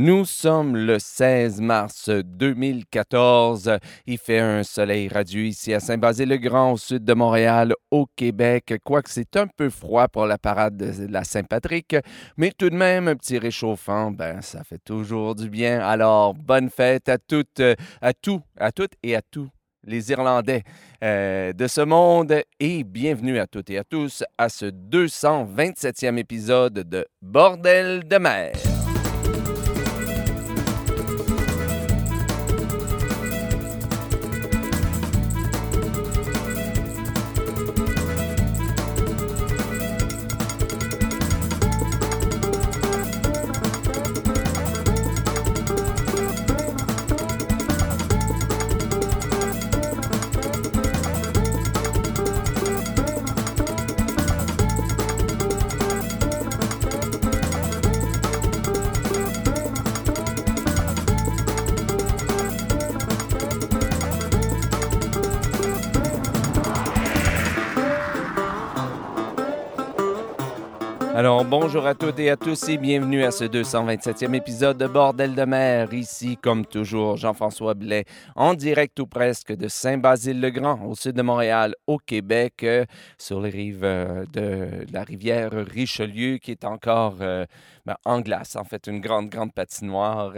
Nous 0.00 0.26
sommes 0.26 0.76
le 0.76 1.00
16 1.00 1.60
mars 1.60 2.08
2014. 2.08 3.78
Il 4.06 4.18
fait 4.18 4.38
un 4.38 4.62
soleil 4.62 5.08
radieux 5.08 5.46
ici 5.46 5.74
à 5.74 5.80
Saint-Basile-le-Grand, 5.80 6.74
au 6.74 6.76
sud 6.76 7.04
de 7.04 7.14
Montréal, 7.14 7.74
au 7.90 8.06
Québec. 8.14 8.74
Quoique 8.84 9.10
c'est 9.10 9.36
un 9.36 9.48
peu 9.48 9.70
froid 9.70 10.06
pour 10.06 10.26
la 10.26 10.38
parade 10.38 10.76
de 10.76 11.08
la 11.10 11.24
Saint-Patrick, 11.24 11.96
mais 12.36 12.52
tout 12.56 12.70
de 12.70 12.76
même 12.76 13.08
un 13.08 13.16
petit 13.16 13.38
réchauffant, 13.38 14.12
ben 14.12 14.40
ça 14.40 14.62
fait 14.62 14.78
toujours 14.78 15.34
du 15.34 15.50
bien. 15.50 15.80
Alors 15.80 16.32
bonne 16.32 16.70
fête 16.70 17.08
à 17.08 17.18
toutes, 17.18 17.60
à 18.00 18.12
tous, 18.12 18.40
à 18.56 18.70
toutes 18.70 18.94
et 19.02 19.16
à 19.16 19.20
tous 19.20 19.48
les 19.82 20.12
Irlandais 20.12 20.62
euh, 21.02 21.52
de 21.52 21.66
ce 21.66 21.80
monde 21.80 22.40
et 22.60 22.84
bienvenue 22.84 23.40
à 23.40 23.48
toutes 23.48 23.70
et 23.70 23.78
à 23.78 23.82
tous 23.82 24.22
à 24.38 24.48
ce 24.48 24.66
227e 24.66 26.18
épisode 26.18 26.88
de 26.88 27.04
Bordel 27.20 28.06
de 28.06 28.18
mer. 28.18 28.52
Bonjour 71.78 71.90
à 71.90 71.94
toutes 71.94 72.18
et 72.18 72.28
à 72.28 72.36
tous 72.36 72.68
et 72.68 72.76
bienvenue 72.76 73.22
à 73.22 73.30
ce 73.30 73.44
227e 73.44 74.34
épisode 74.34 74.78
de 74.78 74.88
Bordel 74.88 75.36
de 75.36 75.44
mer. 75.44 75.94
Ici, 75.94 76.36
comme 76.36 76.66
toujours, 76.66 77.16
Jean-François 77.16 77.74
Blais, 77.74 78.04
en 78.34 78.54
direct 78.54 78.98
ou 78.98 79.06
presque 79.06 79.54
de 79.54 79.68
Saint-Basile-le-Grand, 79.68 80.84
au 80.84 80.96
sud 80.96 81.12
de 81.12 81.22
Montréal, 81.22 81.76
au 81.86 81.98
Québec, 81.98 82.64
euh, 82.64 82.84
sur 83.16 83.40
les 83.40 83.50
rives 83.50 83.84
euh, 83.84 84.24
de 84.32 84.92
la 84.92 85.04
rivière 85.04 85.52
Richelieu, 85.52 86.38
qui 86.38 86.50
est 86.50 86.64
encore 86.64 87.18
euh, 87.20 87.46
ben, 87.86 87.94
en 88.04 88.22
glace, 88.22 88.56
en 88.56 88.64
fait, 88.64 88.88
une 88.88 89.00
grande, 89.00 89.28
grande 89.28 89.54
patinoire. 89.54 90.32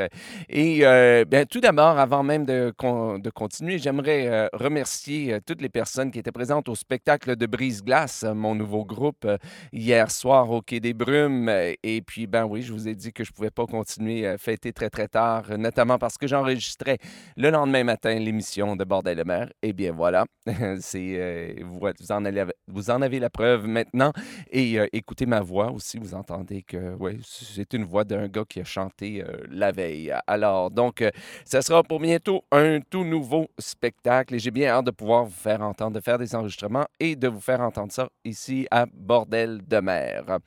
Et 0.50 0.80
bien, 1.26 1.46
tout 1.46 1.60
d'abord, 1.60 1.98
avant 1.98 2.22
même 2.22 2.44
de, 2.44 2.74
de 3.18 3.30
continuer, 3.30 3.78
j'aimerais 3.78 4.48
remercier 4.52 5.38
toutes 5.46 5.62
les 5.62 5.68
personnes 5.70 6.10
qui 6.10 6.18
étaient 6.18 6.32
présentes 6.32 6.68
au 6.68 6.74
spectacle 6.74 7.34
de 7.34 7.46
Brise-Glace, 7.46 8.24
mon 8.34 8.54
nouveau 8.54 8.84
groupe, 8.84 9.26
hier 9.72 10.10
soir 10.10 10.50
au 10.50 10.60
Quai 10.60 10.80
des 10.80 10.92
Brumes. 10.92 11.29
Et 11.82 12.02
puis, 12.02 12.26
ben 12.26 12.44
oui, 12.44 12.62
je 12.62 12.72
vous 12.72 12.88
ai 12.88 12.94
dit 12.94 13.12
que 13.12 13.24
je 13.24 13.30
ne 13.30 13.34
pouvais 13.34 13.50
pas 13.50 13.66
continuer 13.66 14.26
à 14.26 14.38
fêter 14.38 14.72
très, 14.72 14.90
très 14.90 15.08
tard, 15.08 15.58
notamment 15.58 15.98
parce 15.98 16.16
que 16.16 16.26
j'enregistrais 16.26 16.98
le 17.36 17.50
lendemain 17.50 17.84
matin 17.84 18.14
l'émission 18.14 18.76
de 18.76 18.84
Bordel 18.84 19.18
de 19.18 19.24
mer. 19.24 19.50
Et 19.62 19.72
bien 19.72 19.92
voilà, 19.92 20.24
vous, 20.46 22.12
en 22.12 22.24
avez, 22.24 22.44
vous 22.68 22.90
en 22.90 23.02
avez 23.02 23.18
la 23.18 23.30
preuve 23.30 23.66
maintenant. 23.66 24.12
Et 24.50 24.78
écoutez 24.92 25.26
ma 25.26 25.40
voix 25.40 25.70
aussi, 25.70 25.98
vous 25.98 26.14
entendez 26.14 26.62
que 26.62 26.94
ouais, 26.94 27.18
c'est 27.22 27.72
une 27.72 27.84
voix 27.84 28.04
d'un 28.04 28.28
gars 28.28 28.44
qui 28.48 28.60
a 28.60 28.64
chanté 28.64 29.24
la 29.50 29.72
veille. 29.72 30.14
Alors, 30.26 30.70
donc, 30.70 31.04
ça 31.44 31.62
sera 31.62 31.82
pour 31.82 32.00
bientôt 32.00 32.44
un 32.50 32.80
tout 32.80 33.04
nouveau 33.04 33.48
spectacle. 33.58 34.34
Et 34.34 34.38
j'ai 34.38 34.50
bien 34.50 34.68
hâte 34.68 34.86
de 34.86 34.90
pouvoir 34.90 35.24
vous 35.24 35.30
faire 35.30 35.62
entendre, 35.62 35.92
de 35.92 36.00
faire 36.00 36.18
des 36.18 36.34
enregistrements 36.34 36.86
et 36.98 37.16
de 37.16 37.28
vous 37.28 37.40
faire 37.40 37.60
entendre 37.60 37.92
ça 37.92 38.08
ici 38.24 38.66
à 38.70 38.86
Bordel 38.86 39.60
de 39.66 39.78
mer. 39.78 40.38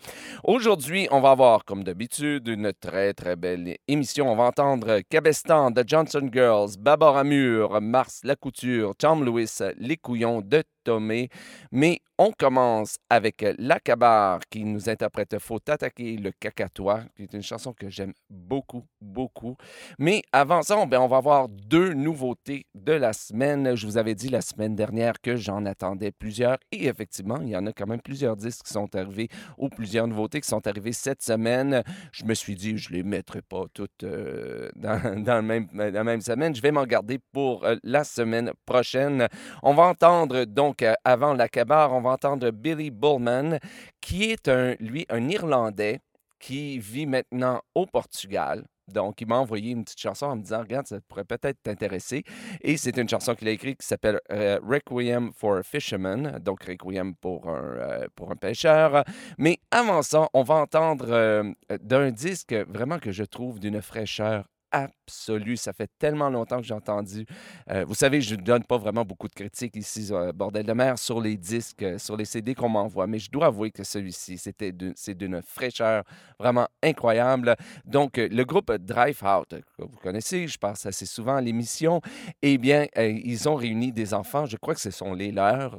Aujourd'hui, 0.44 0.63
on 0.68 1.20
va 1.20 1.32
avoir, 1.32 1.66
comme 1.66 1.84
d'habitude, 1.84 2.48
une 2.48 2.72
très, 2.74 3.14
très 3.14 3.36
belle 3.36 3.76
émission. 3.88 4.32
On 4.32 4.36
va 4.36 4.46
entendre 4.46 5.02
Cabestan, 5.10 5.72
The 5.72 5.84
Johnson 5.86 6.30
Girls, 6.32 6.78
Baboramur, 6.80 7.82
Mars 7.82 8.22
Lacouture, 8.24 8.96
Tom 8.96 9.26
Lewis, 9.26 9.60
Les 9.78 9.98
Couillons 9.98 10.42
de 10.42 10.64
Tomé. 10.84 11.30
Mais 11.72 12.02
on 12.20 12.32
commence 12.32 12.98
avec 13.10 13.44
L'Acabar 13.58 14.40
qui 14.50 14.64
nous 14.64 14.88
interprète 14.88 15.40
Faut 15.40 15.60
attaquer 15.68 16.16
le 16.16 16.32
cacatois, 16.32 17.02
qui 17.16 17.24
est 17.24 17.34
une 17.34 17.42
chanson 17.42 17.74
que 17.74 17.90
j'aime 17.90 18.14
beaucoup, 18.30 18.86
beaucoup. 19.02 19.58
Mais 19.98 20.22
avant 20.32 20.62
ça, 20.62 20.78
on, 20.78 20.86
ben, 20.86 21.00
on 21.00 21.08
va 21.08 21.18
avoir 21.18 21.50
deux 21.50 21.94
nouveautés 21.94 22.66
de 22.76 22.94
la 22.94 23.14
semaine. 23.14 23.76
Je 23.76 23.88
vous 23.88 23.98
avais 23.98 24.16
dit 24.16 24.30
la 24.30 24.42
semaine 24.42 24.76
dernière 24.76 25.20
que 25.22 25.36
j'en 25.36 25.66
attendais 25.66 26.12
plusieurs. 26.12 26.58
Et 26.72 26.86
effectivement, 26.86 27.40
il 27.42 27.50
y 27.50 27.58
en 27.58 27.66
a 27.66 27.74
quand 27.74 27.88
même 27.88 28.02
plusieurs 28.02 28.36
disques 28.36 28.66
qui 28.66 28.74
sont 28.74 28.96
arrivés 28.96 29.30
ou 29.58 29.70
plusieurs 29.70 30.08
nouveautés 30.08 30.40
qui 30.40 30.48
sont 30.48 30.66
arrivées 30.68 30.94
cette 30.94 31.24
semaine. 31.24 31.84
Je 32.12 32.26
me 32.26 32.34
suis 32.34 32.56
dit, 32.56 32.78
je 32.78 32.92
ne 32.92 32.98
les 32.98 33.04
mettrai 33.04 33.42
pas 33.42 33.66
toutes 33.74 34.04
euh, 34.04 34.70
dans, 34.76 35.02
la 35.26 36.04
même 36.04 36.22
semaine. 36.22 36.56
Je 36.56 36.62
vais 36.62 36.72
m'en 36.72 36.86
garder 36.86 37.20
pour 37.32 37.66
euh, 37.66 37.76
la 37.84 38.04
semaine 38.04 38.52
prochaine. 38.66 39.28
On 39.62 39.74
va 39.74 39.84
entendre 39.84 40.46
donc, 40.46 40.73
euh, 40.82 40.94
avant 41.04 41.34
l'Acabar, 41.34 41.94
on 41.94 42.02
va 42.02 42.12
entendre 42.12 42.50
Billy 42.52 42.92
Bullman, 42.92 43.60
qui 44.02 44.32
est 44.32 44.50
lui 44.80 45.06
un 45.10 45.30
Irlandais 45.30 46.00
qui 46.40 46.80
vit 46.80 47.06
maintenant 47.06 47.62
au 47.76 47.86
Portugal. 47.86 48.66
Donc, 48.92 49.22
il 49.22 49.28
m'a 49.28 49.38
envoyé 49.38 49.72
une 49.72 49.86
petite 49.86 50.00
chanson 50.00 50.26
en 50.26 50.36
me 50.36 50.42
disant 50.42 50.60
Regarde, 50.60 50.88
ça 50.88 51.00
pourrait 51.08 51.24
peut-être 51.24 51.62
t'intéresser. 51.64 52.24
Et 52.62 52.76
c'est 52.76 52.98
une 52.98 53.08
chanson 53.08 53.34
qu'il 53.34 53.48
a 53.48 53.52
écrite 53.52 53.80
qui 53.80 53.88
s'appelle 53.88 54.20
euh, 54.30 54.60
Requiem 54.62 55.32
for 55.34 55.58
a 55.58 55.64
Fisherman, 55.64 56.40
donc 56.40 56.66
Requiem 56.66 57.16
pour 57.16 57.48
un, 57.48 57.64
euh, 57.64 58.08
pour 58.16 58.32
un 58.32 58.36
pêcheur. 58.36 59.06
Mais 59.38 59.60
avant 59.72 60.02
ça, 60.02 60.28
on 60.34 60.44
va 60.44 60.56
entendre 60.56 61.54
d'un 61.82 62.12
disque 62.12 62.54
vraiment 62.68 63.00
que 63.00 63.14
je 63.14 63.24
trouve 63.24 63.60
d'une 63.60 63.82
fraîcheur 63.82 64.46
absolu. 64.74 65.56
Ça 65.56 65.72
fait 65.72 65.90
tellement 66.00 66.30
longtemps 66.30 66.58
que 66.58 66.64
j'ai 66.64 66.74
entendu. 66.74 67.26
Euh, 67.70 67.86
vous 67.86 67.94
savez, 67.94 68.20
je 68.22 68.36
ne 68.36 68.42
donne 68.42 68.64
pas 68.64 68.78
vraiment 68.78 69.06
beaucoup 69.06 69.28
de 69.28 69.34
critiques 69.34 69.76
ici, 69.76 70.10
euh, 70.12 70.34
Bordel 70.34 70.66
de 70.66 70.74
mer, 70.74 70.98
sur 70.98 71.22
les 71.22 71.38
disques, 71.38 71.84
euh, 71.84 71.98
sur 71.98 72.18
les 72.18 72.26
CD 72.26 72.56
qu'on 72.56 72.70
m'envoie, 72.70 73.08
mais 73.08 73.20
je 73.20 73.30
dois 73.32 73.46
avouer 73.48 73.72
que 73.72 73.84
celui-ci, 73.84 74.38
c'était 74.38 74.74
c'est 74.96 75.16
d'une 75.16 75.42
fraîcheur 75.42 76.04
vraiment 76.40 76.68
incroyable. 76.82 77.56
Donc, 77.86 78.18
le 78.18 78.44
groupe 78.44 78.72
Drive 78.72 79.22
Out, 79.24 79.50
que 79.78 79.84
vous 79.84 79.98
connaissez, 80.02 80.48
je 80.48 80.58
passe 80.58 80.86
assez 80.86 81.06
souvent 81.06 81.36
à 81.36 81.42
l'émission, 81.42 82.02
eh 82.42 82.58
bien, 82.58 82.88
ils 82.98 83.48
ont 83.48 83.56
réuni 83.56 83.92
des 83.92 84.14
enfants, 84.14 84.46
je 84.48 84.58
crois 84.58 84.74
que 84.74 84.82
ce 84.82 84.92
sont 84.92 85.14
les 85.14 85.32
leurs, 85.32 85.78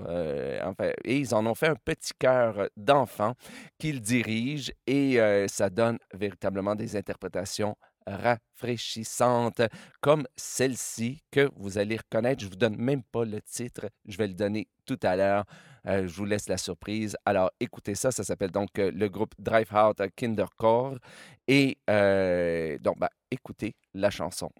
et 1.04 1.18
ils 1.18 1.34
en 1.34 1.44
ont 1.46 1.54
fait 1.54 1.68
un 1.68 1.76
petit 1.84 2.12
cœur 2.18 2.68
d'enfants 2.76 3.34
qu'ils 3.78 4.00
dirigent, 4.00 4.72
et 4.86 5.18
ça 5.48 5.68
donne 5.70 5.98
véritablement 6.14 6.76
des 6.76 6.96
interprétations 6.96 7.76
rafraîchissante 8.06 9.62
comme 10.00 10.26
celle-ci 10.36 11.22
que 11.30 11.50
vous 11.56 11.78
allez 11.78 11.96
reconnaître. 11.96 12.40
Je 12.40 12.46
ne 12.46 12.50
vous 12.50 12.56
donne 12.56 12.76
même 12.76 13.02
pas 13.02 13.24
le 13.24 13.40
titre, 13.40 13.88
je 14.06 14.16
vais 14.16 14.28
le 14.28 14.34
donner 14.34 14.68
tout 14.86 14.98
à 15.02 15.16
l'heure. 15.16 15.44
Euh, 15.86 16.06
je 16.06 16.14
vous 16.14 16.24
laisse 16.24 16.48
la 16.48 16.56
surprise. 16.56 17.16
Alors 17.24 17.50
écoutez 17.60 17.94
ça, 17.94 18.10
ça 18.10 18.24
s'appelle 18.24 18.50
donc 18.50 18.78
euh, 18.78 18.90
le 18.90 19.08
groupe 19.08 19.34
Drive 19.38 19.72
Out 19.74 20.00
Kindercore. 20.16 20.96
Et 21.46 21.78
euh, 21.90 22.78
donc, 22.78 22.98
bah, 22.98 23.10
écoutez 23.30 23.74
la 23.92 24.10
chanson. 24.10 24.50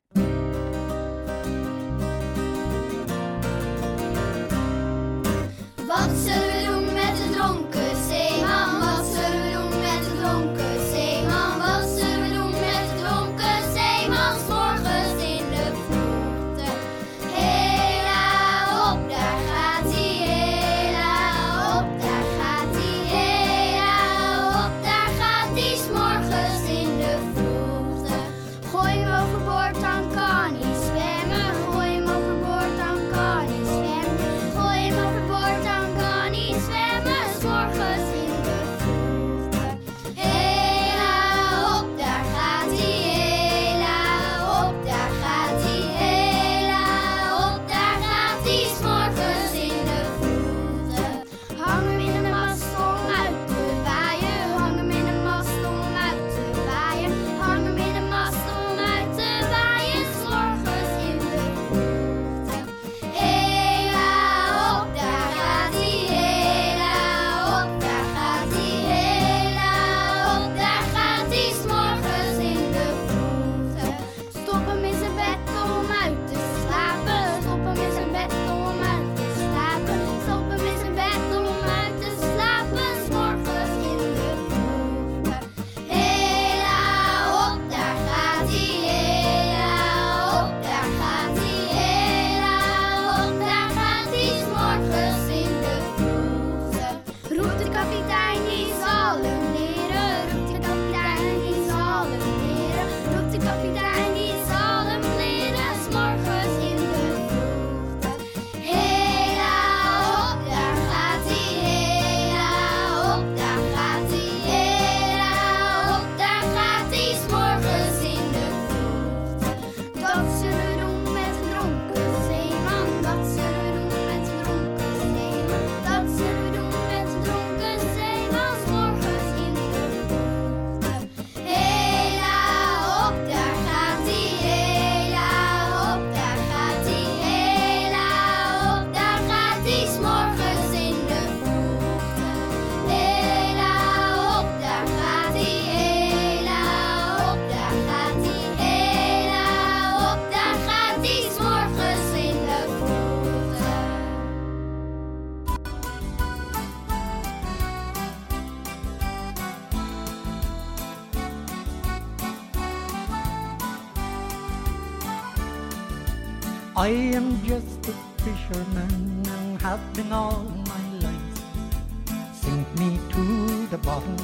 I 166.77 166.89
am 166.89 167.41
just 167.45 167.87
a 167.87 167.93
fisherman 168.19 169.23
and 169.29 169.63
have 169.63 169.81
been 169.95 170.13
all 170.13 170.43
my 170.67 170.99
life. 170.99 172.35
Sink 172.35 172.67
me 172.81 172.99
to 173.11 173.67
the 173.69 173.79
bottom 173.79 174.17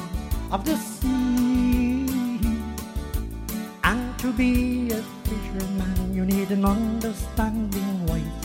of 0.51 0.65
the 0.65 0.75
sea. 0.75 2.07
And 3.85 4.19
to 4.19 4.33
be 4.33 4.91
a 4.91 5.01
fisherman, 5.23 6.13
you 6.13 6.25
need 6.25 6.51
an 6.51 6.65
understanding 6.65 8.05
wife. 8.07 8.43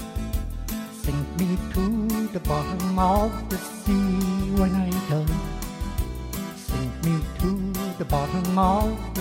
Sink 0.92 1.26
me 1.40 1.58
to 1.74 2.28
the 2.28 2.40
bottom 2.46 2.96
of 3.00 3.50
the 3.50 3.58
sea 3.58 4.52
when 4.54 4.72
I 4.72 4.90
die. 5.10 5.26
Sink 6.54 6.92
me 7.04 7.18
to 7.40 7.72
the 7.98 8.04
bottom 8.04 8.56
of 8.56 9.15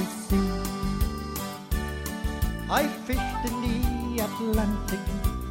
Atlantic. 4.49 4.99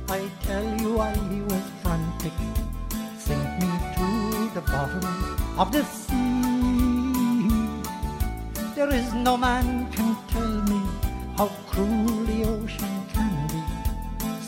I 0.08 0.30
tell 0.42 0.64
you 0.80 1.00
I 1.00 1.16
was 1.48 1.64
frantic. 1.82 2.32
Sink 3.18 3.48
me 3.60 3.70
to 3.96 4.08
the 4.54 4.62
bottom 4.72 5.04
of 5.58 5.72
the 5.72 5.82
sea. 5.84 6.14
There 8.76 8.92
is 8.94 9.12
no 9.14 9.36
man 9.36 9.90
can 9.90 10.16
tell 10.28 10.54
me 10.70 10.80
how 11.36 11.48
cruel 11.70 12.24
the 12.30 12.44
ocean 12.44 12.94
can 13.12 13.32
be. 13.48 13.62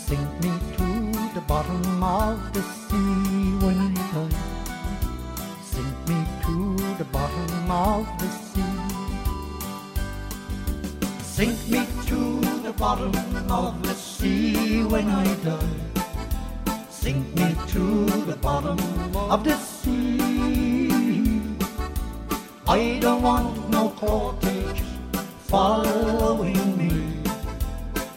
Sink 0.07 0.31
me 0.45 0.53
to 0.77 0.89
the 1.35 1.43
bottom 1.53 2.03
of 2.03 2.39
the 2.55 2.63
sea 2.63 3.65
when 3.65 3.81
I 3.99 4.01
die. 4.13 4.37
Sink 5.71 5.97
me 6.09 6.19
to 6.45 6.55
the 6.99 7.07
bottom 7.17 7.71
of 7.71 8.07
the 8.21 8.29
sea. 8.47 8.75
Sink 11.35 11.59
me 11.69 11.81
to 12.07 12.21
the 12.63 12.73
bottom 12.73 13.15
of 13.51 13.83
the 13.83 13.95
sea 13.95 14.06
when 14.88 15.11
I 15.11 15.35
die. 15.44 16.85
Sink 16.88 17.35
me 17.35 17.55
to 17.69 18.06
the 18.31 18.37
bottom 18.37 18.79
of 19.17 19.43
the 19.44 19.56
sea. 19.56 21.41
I 22.69 22.99
don't 23.00 23.23
want 23.23 23.71
no 23.71 23.91
cottage 23.91 24.83
following 25.47 26.79
me. 26.79 26.93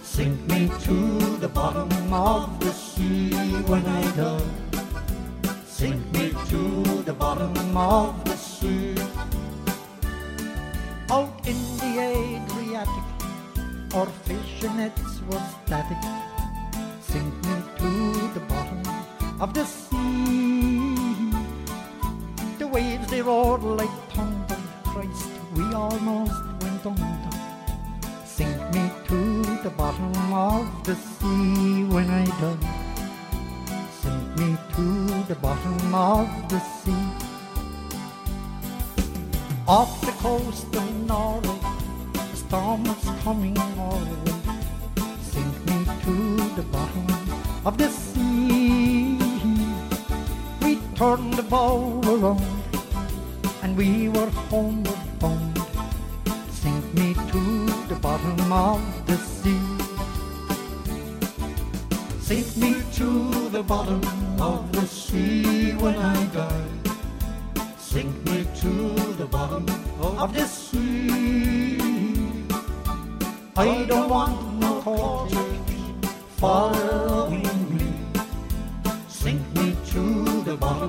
Sink 0.02 0.40
me 0.48 0.70
to 0.86 1.38
the 1.38 1.48
bottom 1.48 1.92
of 2.14 2.60
the 2.60 2.72
sea 2.72 3.32
when 3.72 3.86
I 3.86 4.02
die. 4.16 4.84
Sink 5.66 6.02
me 6.14 6.34
to 6.50 7.04
the 7.04 7.14
bottom 7.14 7.78
of 7.78 8.29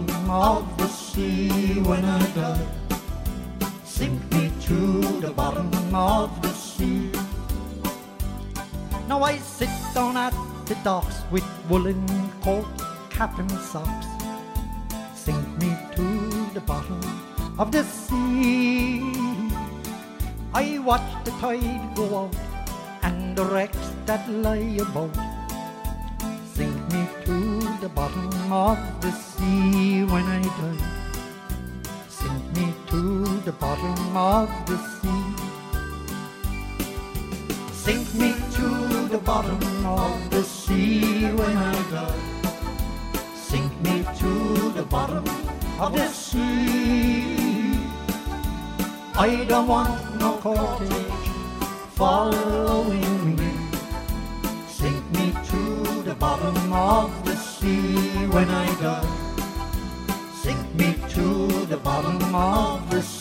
bottom 0.06 0.30
of 0.30 0.78
the 0.78 0.88
sea 0.88 1.80
when 1.80 2.04
I 2.04 2.26
die. 2.32 2.66
Sink 3.84 4.20
me 4.32 4.50
to 4.62 5.20
the 5.20 5.30
bottom 5.30 5.70
of 5.94 6.30
the 6.42 6.52
sea. 6.52 7.10
Now 9.08 9.22
I 9.22 9.36
sit 9.38 9.70
down 9.94 10.16
at 10.16 10.34
the 10.66 10.76
docks 10.84 11.22
with 11.30 11.44
woolen 11.68 12.06
coat, 12.42 12.66
cap 13.10 13.38
and 13.38 13.50
socks. 13.50 14.06
Sink 15.14 15.44
me 15.60 15.76
to 15.96 16.50
the 16.54 16.60
bottom 16.60 17.00
of 17.58 17.72
the 17.72 17.84
sea. 17.84 19.12
I 20.54 20.78
watch 20.78 21.08
the 21.24 21.30
tide 21.42 21.94
go 21.94 22.24
out 22.24 22.36
and 23.02 23.36
the 23.36 23.44
wrecks 23.44 23.92
that 24.06 24.28
lie 24.30 24.78
about. 24.80 25.29
The 27.80 27.88
bottom 27.88 28.52
of 28.52 28.78
the 29.00 29.10
sea 29.10 30.04
when 30.04 30.26
I 30.26 30.42
die. 30.42 30.84
Sink 32.08 32.44
me 32.54 32.74
to 32.88 33.40
the 33.40 33.52
bottom 33.52 34.16
of 34.16 34.50
the 34.66 34.76
sea. 34.76 35.24
Sink 37.72 38.14
me 38.16 38.34
to 38.56 39.08
the 39.08 39.16
bottom 39.24 39.86
of 39.86 40.30
the 40.30 40.42
sea 40.42 41.24
when 41.32 41.56
I 41.56 41.72
die. 41.90 42.20
Sink 43.34 43.72
me 43.80 44.04
to 44.18 44.72
the 44.72 44.82
bottom 44.82 45.24
of 45.80 45.94
the 45.94 46.06
sea. 46.08 47.80
I 49.14 49.46
don't 49.48 49.66
want 49.66 50.20
no 50.20 50.36
cottage 50.36 51.30
following 51.96 53.19
bottom 56.40 56.72
of 56.72 57.24
the 57.26 57.36
sea 57.36 58.26
when 58.28 58.48
I 58.48 58.66
die. 58.80 59.04
Sink 60.42 60.74
me 60.74 60.96
to 61.10 61.66
the 61.66 61.76
bottom 61.76 62.34
of 62.34 62.88
the 62.90 63.02
sea. 63.02 63.19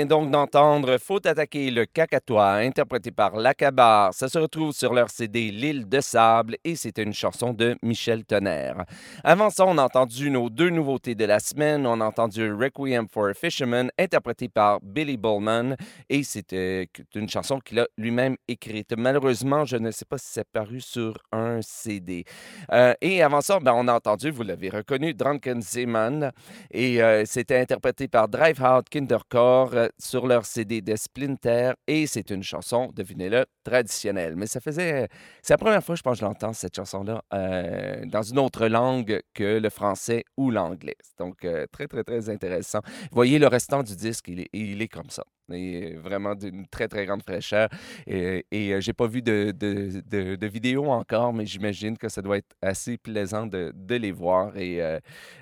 Vient 0.00 0.06
donc 0.06 0.30
d'entendre 0.30 0.96
Faut 0.96 1.26
attaquer 1.26 1.70
le 1.70 1.84
cacatois, 1.84 2.52
interprété 2.52 3.10
par 3.10 3.36
Lacabar. 3.36 4.14
Ça 4.14 4.28
se 4.28 4.38
retrouve 4.38 4.72
sur 4.72 4.94
leur 4.94 5.10
CD 5.10 5.50
L'île 5.50 5.88
de 5.88 6.00
sable 6.00 6.56
et 6.64 6.74
c'était 6.74 7.02
une 7.02 7.12
chanson 7.12 7.52
de 7.52 7.76
Michel 7.82 8.24
Tonnerre. 8.24 8.84
Avant 9.24 9.50
ça, 9.50 9.66
on 9.66 9.76
a 9.76 9.82
entendu 9.82 10.30
nos 10.30 10.48
deux 10.48 10.70
nouveautés 10.70 11.14
de 11.14 11.26
la 11.26 11.38
semaine. 11.38 11.86
On 11.86 12.00
a 12.00 12.04
entendu 12.06 12.50
Requiem 12.50 13.08
for 13.08 13.28
a 13.28 13.34
Fisherman, 13.34 13.90
interprété 13.98 14.48
par 14.48 14.80
Billy 14.80 15.18
Bowman 15.18 15.76
et 16.08 16.22
c'était 16.22 16.88
une 17.14 17.28
chanson 17.28 17.58
qu'il 17.60 17.80
a 17.80 17.86
lui-même 17.98 18.36
écrite. 18.48 18.94
Malheureusement, 18.96 19.66
je 19.66 19.76
ne 19.76 19.90
sais 19.90 20.06
pas 20.06 20.16
si 20.16 20.28
c'est 20.30 20.48
paru 20.48 20.80
sur 20.80 21.18
un 21.30 21.60
CD. 21.60 22.24
Euh, 22.72 22.94
et 23.02 23.22
avant 23.22 23.42
ça, 23.42 23.60
ben, 23.60 23.74
on 23.76 23.86
a 23.86 23.92
entendu, 23.92 24.30
vous 24.30 24.44
l'avez 24.44 24.70
reconnu, 24.70 25.12
Drunken 25.12 25.60
Seaman 25.60 26.32
et 26.70 27.02
euh, 27.02 27.24
c'était 27.26 27.58
interprété 27.58 28.08
par 28.08 28.28
Driveout 28.28 28.84
Kindercore 28.90 29.74
euh, 29.74 29.88
sur 29.98 30.26
leur 30.26 30.44
CD 30.46 30.80
de 30.80 30.96
Splinter 30.96 31.72
et 31.86 32.06
c'est 32.06 32.30
une 32.30 32.42
chanson, 32.42 32.90
devinez-le, 32.94 33.46
traditionnelle. 33.64 34.36
Mais 34.36 34.46
ça 34.46 34.60
faisait... 34.60 35.08
C'est 35.42 35.54
la 35.54 35.58
première 35.58 35.82
fois, 35.84 35.94
je 35.94 36.02
pense, 36.02 36.14
que 36.14 36.20
je 36.20 36.24
l'entends, 36.24 36.52
cette 36.52 36.74
chanson-là, 36.76 37.22
euh, 37.32 38.04
dans 38.06 38.22
une 38.22 38.38
autre 38.38 38.66
langue 38.66 39.20
que 39.34 39.58
le 39.58 39.70
français 39.70 40.24
ou 40.36 40.50
l'anglais. 40.50 40.96
Donc, 41.18 41.44
euh, 41.44 41.66
très, 41.70 41.86
très, 41.86 42.04
très 42.04 42.30
intéressant. 42.30 42.80
Voyez, 43.12 43.38
le 43.38 43.46
restant 43.46 43.82
du 43.82 43.96
disque, 43.96 44.28
il 44.28 44.82
est 44.82 44.88
comme 44.88 45.10
ça. 45.10 45.24
Et 45.52 45.94
vraiment 45.96 46.34
d'une 46.34 46.66
très, 46.66 46.88
très 46.88 47.06
grande 47.06 47.22
fraîcheur. 47.22 47.68
Et, 48.06 48.46
et 48.50 48.72
euh, 48.72 48.80
j'ai 48.80 48.92
pas 48.92 49.06
vu 49.06 49.22
de, 49.22 49.52
de, 49.52 50.46
vidéo 50.46 50.86
encore, 50.86 51.32
mais 51.32 51.46
j'imagine 51.46 51.96
que 51.96 52.08
ça 52.08 52.22
doit 52.22 52.38
être 52.38 52.54
assez 52.62 52.98
plaisant 52.98 53.46
de, 53.46 53.72
les 53.88 54.12
voir. 54.12 54.56
Et 54.56 54.82
euh, 54.82 54.98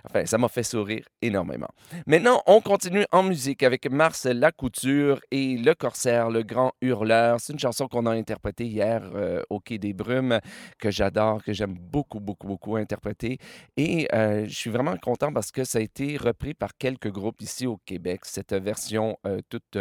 enfin, 0.08 0.26
ça 0.26 0.38
m'a 0.38 0.48
fait 0.48 0.62
sourire 0.62 1.04
énormément. 1.22 1.68
Maintenant, 2.06 2.42
on 2.46 2.60
continue 2.60 3.04
en 3.12 3.22
musique 3.22 3.62
avec 3.62 3.90
Mars 3.90 4.26
Lacouture 4.26 5.20
et 5.30 5.56
Le 5.56 5.74
Corsaire, 5.74 6.30
le 6.30 6.42
grand 6.42 6.72
hurleur. 6.80 7.40
C'est 7.40 7.52
une 7.52 7.58
chanson 7.58 7.88
qu'on 7.88 8.06
a 8.06 8.12
interprétée 8.12 8.64
hier 8.64 9.02
euh, 9.14 9.42
au 9.50 9.60
Quai 9.60 9.78
des 9.78 9.92
Brumes, 9.92 10.40
que 10.78 10.90
j'adore, 10.90 11.42
que 11.42 11.52
j'aime 11.52 11.74
beaucoup, 11.78 12.20
beaucoup, 12.20 12.46
beaucoup 12.46 12.76
interpréter. 12.76 13.38
Et 13.76 14.08
je 14.12 14.54
suis 14.54 14.70
vraiment 14.70 14.96
content 14.96 15.32
parce 15.32 15.52
que 15.52 15.64
ça 15.64 15.78
a 15.78 15.82
été 15.82 16.16
repris 16.16 16.54
par 16.54 16.76
quelques 16.76 17.10
groupes 17.10 17.40
ici 17.40 17.66
au 17.66 17.78
Québec, 17.84 18.20
cette 18.24 18.54
version 18.54 19.18
toute 19.48 19.78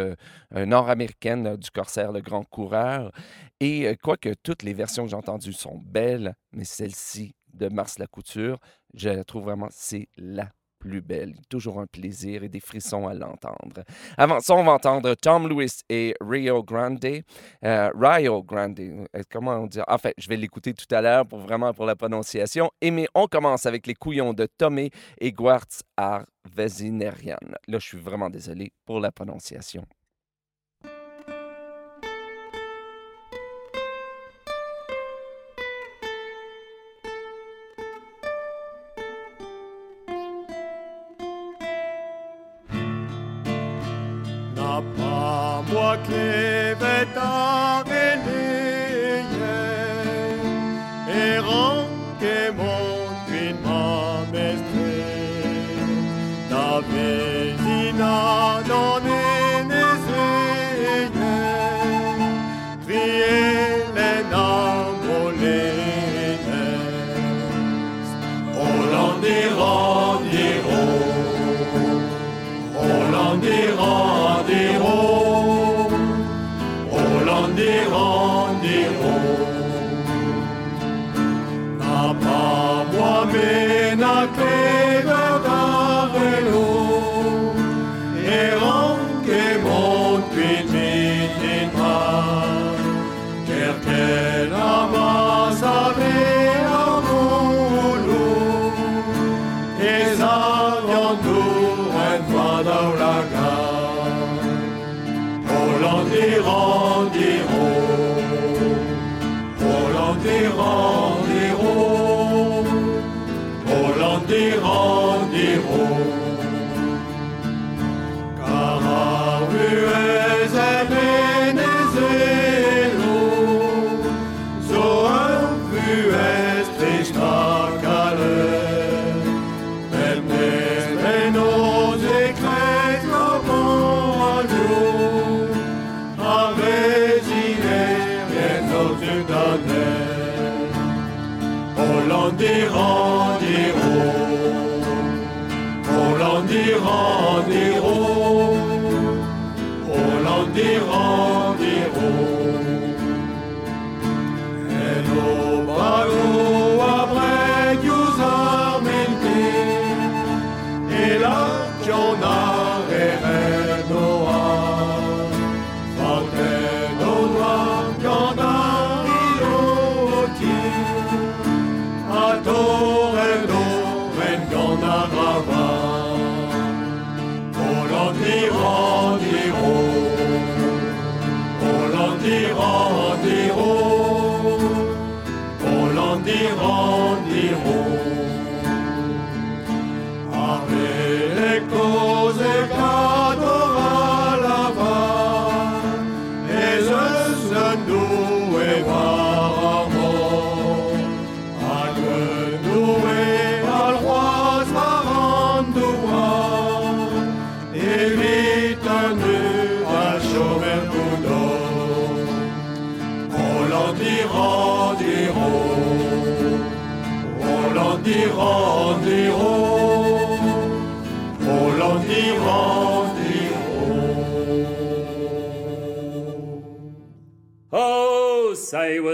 nord-américaine 0.52 1.46
euh, 1.46 1.56
du 1.56 1.70
Corsaire, 1.70 2.12
le 2.12 2.20
grand 2.20 2.44
coureur. 2.44 3.12
Et 3.60 3.86
euh, 3.86 3.94
quoique 4.00 4.34
toutes 4.42 4.62
les 4.62 4.74
versions 4.74 5.04
que 5.04 5.10
j'ai 5.10 5.16
entendues 5.16 5.52
sont 5.52 5.78
belles, 5.78 6.34
mais 6.52 6.64
celle-ci 6.64 7.34
de 7.52 7.68
Mars 7.68 7.98
Lacouture, 7.98 8.58
je 8.94 9.08
la 9.08 9.24
trouve 9.24 9.44
vraiment, 9.44 9.68
c'est 9.70 10.08
la 10.16 10.48
plus 10.78 11.00
belle. 11.00 11.34
Toujours 11.48 11.80
un 11.80 11.86
plaisir 11.86 12.44
et 12.44 12.48
des 12.48 12.60
frissons 12.60 13.08
à 13.08 13.14
l'entendre. 13.14 13.82
Avant 14.16 14.40
ça, 14.40 14.54
on 14.54 14.62
va 14.62 14.72
entendre 14.72 15.14
Tom 15.14 15.48
Lewis 15.48 15.80
et 15.88 16.14
Rio 16.20 16.62
Grande. 16.62 17.04
Euh, 17.64 17.90
Rio 17.94 18.42
Grande, 18.42 18.80
comment 19.30 19.56
on 19.56 19.66
dit? 19.66 19.80
En 19.88 19.98
fait, 19.98 20.14
je 20.18 20.28
vais 20.28 20.36
l'écouter 20.36 20.74
tout 20.74 20.92
à 20.94 21.00
l'heure 21.00 21.26
pour 21.26 21.40
vraiment 21.40 21.72
pour 21.74 21.84
la 21.84 21.96
prononciation. 21.96 22.70
Et 22.80 22.90
mais 22.90 23.08
on 23.14 23.26
commence 23.26 23.66
avec 23.66 23.86
les 23.86 23.94
couillons 23.94 24.32
de 24.32 24.46
Tomé 24.46 24.90
et 25.20 25.32
Guartz 25.32 25.82
Arvesinerian. 25.96 27.38
Là, 27.66 27.78
je 27.78 27.86
suis 27.86 27.98
vraiment 27.98 28.30
désolé 28.30 28.72
pour 28.84 29.00
la 29.00 29.10
prononciation. 29.10 29.84
des 77.58 77.84
rangs. 77.90 78.07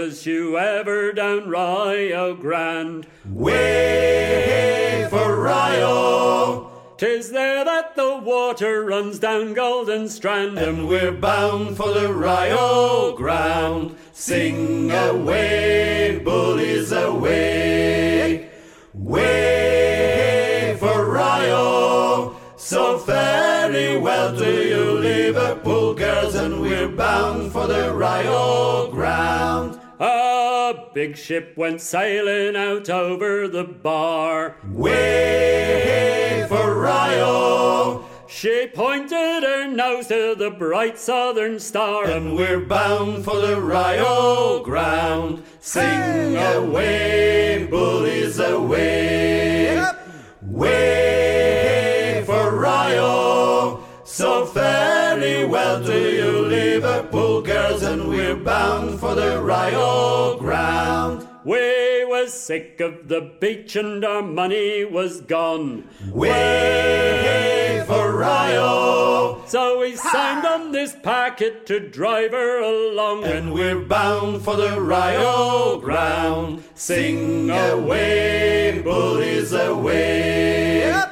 Was 0.05 0.27
you 0.27 0.55
ever 0.55 1.11
down 1.11 1.49
Rio 1.49 2.35
Grande? 2.35 3.07
Way 3.27 5.07
for 5.09 5.41
Rio, 5.41 6.69
Tis 6.97 7.31
there 7.31 7.65
that 7.65 7.95
the 7.95 8.15
water 8.17 8.85
runs 8.85 9.17
down 9.17 9.55
Golden 9.55 10.07
Strand, 10.07 10.59
and 10.59 10.87
we're 10.87 11.11
bound 11.11 11.75
for 11.75 11.91
the 11.91 12.13
Rio 12.13 13.15
ground. 13.17 13.95
Sing 14.13 14.91
away, 14.91 16.21
bullies 16.23 16.91
away, 16.91 18.51
way 18.93 20.77
for 20.79 21.11
Rio. 21.11 22.35
So 22.57 22.99
very 22.99 23.97
well 23.97 24.37
to 24.37 24.69
you, 24.69 24.99
Liverpool 24.99 25.95
girls, 25.95 26.35
and 26.35 26.61
we're 26.61 26.89
bound 26.89 27.51
for 27.51 27.65
the 27.65 27.91
Rio 27.91 28.91
ground. 28.91 29.81
Big 30.95 31.17
ship 31.17 31.57
went 31.57 31.81
sailing 31.81 32.55
out 32.55 32.89
over 32.89 33.49
the 33.49 33.65
bar. 33.65 34.55
Way 34.65 36.45
for 36.47 36.81
Rio, 36.81 38.05
She 38.29 38.67
pointed 38.73 39.43
her 39.43 39.67
nose 39.67 40.07
to 40.07 40.35
the 40.35 40.51
bright 40.51 40.97
southern 40.97 41.59
star, 41.59 42.05
and 42.05 42.33
we're 42.33 42.61
bound 42.61 43.25
for 43.25 43.35
the 43.35 43.59
Rio 43.59 44.63
ground. 44.63 45.43
Sing 45.59 46.37
away, 46.37 47.67
bullies 47.69 48.39
away, 48.39 49.85
way 50.41 52.23
for 52.25 52.57
Rio. 52.57 53.24
So 54.15 54.45
very 54.45 55.43
well 55.43 55.83
to 55.83 56.15
you, 56.15 56.45
Liverpool 56.45 57.41
girls, 57.41 57.83
and 57.83 58.07
we're 58.07 58.37
bound 58.37 58.97
for 58.97 59.13
the 59.13 59.43
Rio 59.43 60.37
ground. 60.37 61.27
we 61.43 62.05
was 62.05 62.33
sick 62.33 62.79
of 62.79 63.09
the 63.09 63.33
beach 63.41 63.75
and 63.75 64.05
our 64.05 64.21
money 64.21 64.85
was 64.85 65.19
gone. 65.19 65.89
Way 66.09 67.83
for 67.85 68.17
Rio, 68.17 69.43
So 69.47 69.81
we 69.81 69.97
signed 69.97 70.45
on 70.45 70.71
this 70.71 70.95
packet 71.03 71.65
to 71.65 71.81
drive 71.81 72.31
her 72.31 72.61
along. 72.61 73.25
and 73.25 73.51
we're 73.51 73.81
bound 73.81 74.43
for 74.43 74.55
the 74.55 74.79
Rio 74.79 75.77
ground. 75.81 76.63
Sing 76.73 77.49
away, 77.49 78.79
bullies 78.81 79.51
away, 79.51 81.03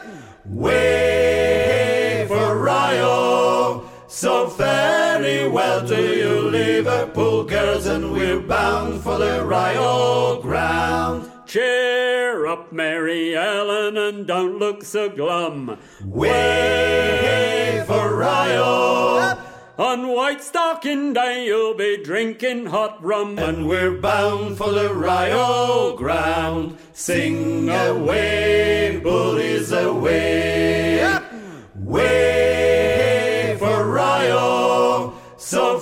way 0.45 1.82
So 4.23 4.45
very 4.45 5.49
well 5.49 5.85
to 5.87 6.17
you, 6.17 6.49
Liverpool 6.49 7.43
girls, 7.43 7.87
and 7.87 8.13
we're 8.13 8.39
bound 8.39 9.01
for 9.01 9.17
the 9.17 9.43
Rio 9.43 10.39
ground. 10.39 11.29
Cheer 11.47 12.45
up, 12.45 12.71
Mary 12.71 13.35
Ellen, 13.35 13.97
and 13.97 14.27
don't 14.27 14.59
look 14.59 14.83
so 14.83 15.09
glum. 15.09 15.77
Way 16.05 17.83
for 17.87 18.15
Rio, 18.15 19.35
On 19.79 20.07
White 20.07 20.43
Stocking 20.43 21.11
Day, 21.13 21.45
you'll 21.47 21.73
be 21.73 22.01
drinking 22.03 22.67
hot 22.67 23.03
rum. 23.03 23.39
and 23.39 23.67
we're 23.67 23.99
bound 23.99 24.57
for 24.57 24.71
the 24.71 24.93
Rio 24.93 25.97
ground. 25.97 26.77
Sing 26.93 27.67
away, 27.67 29.01
bullies 29.03 29.71
away, 29.71 31.19
way 31.75 32.52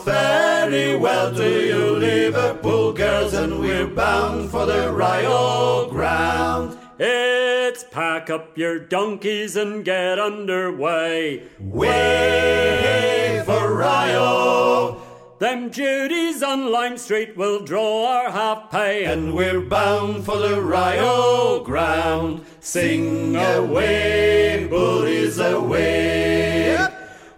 very 0.03 0.95
well 0.95 1.33
to 1.33 1.65
you, 1.67 1.97
Liverpool 1.97 2.93
girls, 2.93 3.33
and 3.33 3.59
we're 3.59 3.87
bound 3.87 4.49
for 4.49 4.65
the 4.65 4.91
Rio 4.91 5.89
ground. 5.89 6.77
It's 6.99 7.83
pack 7.83 8.29
up 8.29 8.57
your 8.57 8.79
donkeys 8.79 9.55
and 9.55 9.83
get 9.83 10.19
underway. 10.19 11.43
Way 11.59 13.41
for 13.45 13.75
Rio, 13.75 15.01
Them 15.39 15.71
Judies 15.71 16.43
on 16.43 16.71
Lime 16.71 16.97
Street 16.97 17.35
will 17.35 17.63
draw 17.63 18.05
our 18.05 18.31
half 18.31 18.69
pay. 18.71 19.05
and 19.05 19.33
we're 19.33 19.61
bound 19.61 20.25
for 20.25 20.37
the 20.37 20.61
Rio 20.61 21.63
ground. 21.63 22.45
Sing 22.59 23.35
away, 23.35 24.67
bullies 24.69 25.39
away, 25.39 26.77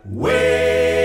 way 0.05 1.02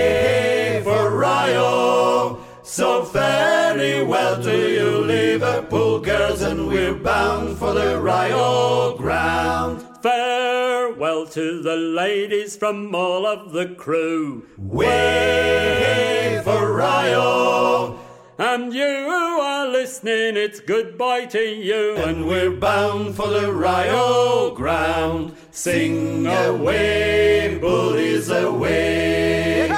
for 1.53 1.55
Rio. 1.55 2.45
So 2.63 3.01
very 3.03 4.03
well 4.03 4.41
to 4.43 4.71
you, 4.71 4.99
Liverpool 5.05 5.99
girls, 5.99 6.41
and 6.41 6.67
we're 6.67 6.93
bound 6.93 7.57
for 7.57 7.73
the 7.73 7.99
Rio 7.99 8.95
ground. 8.97 9.81
Farewell 10.03 11.25
to 11.27 11.61
the 11.63 11.75
ladies 11.75 12.55
from 12.55 12.93
all 12.93 13.25
of 13.25 13.51
the 13.53 13.67
crew. 13.75 14.45
Way 14.57 16.41
for 16.43 16.73
Rio, 16.75 17.99
And 18.37 18.73
you 18.73 18.85
who 18.87 19.41
are 19.41 19.67
listening, 19.67 20.37
it's 20.37 20.59
goodbye 20.61 21.25
to 21.25 21.39
you. 21.43 21.95
and 21.97 22.27
we're 22.27 22.51
bound 22.51 23.15
for 23.15 23.27
the 23.27 23.51
Rio 23.51 24.51
ground. 24.55 25.33
Sing 25.51 26.25
away, 26.27 27.57
bullies 27.59 28.29
away, 28.29 29.69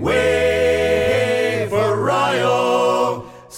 Rio. 0.00 0.81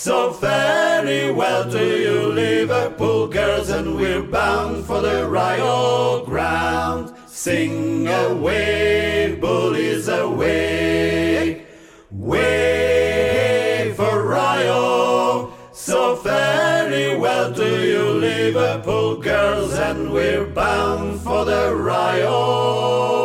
So 0.04 0.28
very 0.32 1.32
well 1.32 1.64
to 1.70 1.82
you, 1.82 2.30
Liverpool 2.30 3.26
girls, 3.26 3.70
and 3.70 3.96
we're 3.96 4.22
bound 4.22 4.84
for 4.84 5.00
the 5.00 5.26
Rio 5.26 6.26
ground. 6.26 7.14
Sing 7.26 8.06
away, 8.06 9.38
bullies 9.40 10.08
away, 10.08 11.64
way 12.10 13.94
for 13.96 14.28
Rio. 14.28 15.54
So 15.72 16.16
very 16.16 17.16
well 17.16 17.54
to 17.54 17.68
you, 17.90 18.02
Liverpool 18.10 19.16
girls, 19.22 19.72
and 19.72 20.12
we're 20.12 20.44
bound 20.44 21.22
for 21.22 21.46
the 21.46 21.74
Rio 21.74 23.23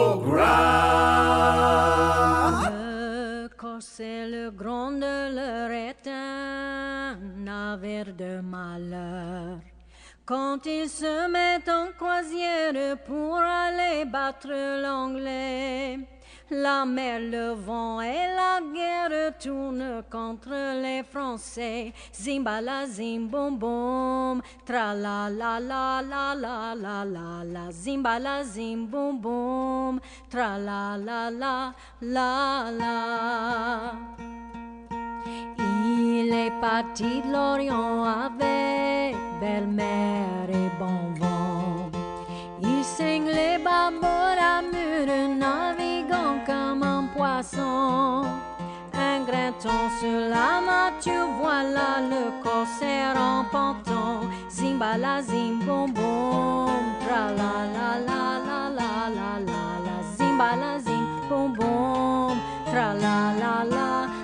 malheur. 8.42 9.60
Quand 10.26 10.64
ils 10.66 10.88
se 10.88 11.28
mettent 11.28 11.70
en 11.70 11.88
croisière 11.98 12.98
pour 13.06 13.38
aller 13.38 14.06
battre 14.06 14.50
l'anglais, 14.82 16.00
la 16.52 16.84
mer, 16.86 17.20
le 17.20 17.54
vent 17.54 18.02
et 18.02 18.28
la 18.36 18.60
guerre 18.74 19.38
tournent 19.38 20.04
contre 20.10 20.82
les 20.82 21.04
Français. 21.04 21.94
Zimbala, 22.14 22.88
zim, 22.88 23.28
boum, 23.28 23.58
boum, 23.58 24.42
tra 24.66 24.94
la 24.94 25.30
la 25.30 25.60
la 25.60 26.02
la 26.02 26.34
la 26.34 26.76
la 26.76 27.06
la 27.06 27.44
la. 27.44 27.70
Boum, 29.14 30.00
tra 30.30 30.58
la 30.58 30.98
la 30.98 31.30
la 31.30 31.74
la 32.02 32.72
la. 32.72 34.39
Il 35.58 36.34
est 36.34 36.54
parti 36.62 37.22
de 37.22 37.32
l'Orient 37.32 38.04
avec 38.04 39.16
belle-mère 39.40 40.50
et 40.50 40.70
bon 40.80 41.14
vent. 41.20 41.90
Il 42.62 42.84
saigne 42.84 43.26
les 43.26 43.58
babords 43.58 44.40
à 44.56 44.62
mur, 44.62 45.08
naviguant 45.38 46.40
comme 46.46 46.84
un 46.84 47.04
poisson. 47.16 48.26
Un 48.94 49.20
gratton 49.26 49.82
sur 50.00 50.20
la 50.36 50.62
mâture, 50.70 51.30
voilà 51.42 52.02
le 52.12 52.44
corsaire 52.44 53.16
en 53.18 53.46
panton. 53.52 54.28
Zimbala, 54.50 55.22
zim, 55.22 55.60
boum, 55.66 55.92
boum, 55.94 56.84
tra 57.02 57.32
la 57.40 57.56
la 57.76 57.90
la 58.08 58.24
la 58.48 58.70
la 58.80 58.92
la 59.18 59.32
la 59.50 59.64
la. 59.86 59.96
Zimbala, 60.18 60.80
zim, 60.80 61.00
tra 62.72 62.94
la 62.94 63.34
la 63.42 63.64
la 63.64 64.19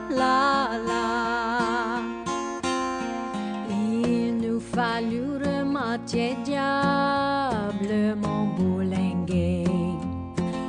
il 3.69 4.37
nous 4.37 4.59
fallut 4.59 5.37
remarquer 5.37 6.35
diable 6.43 8.15
mon 8.21 8.45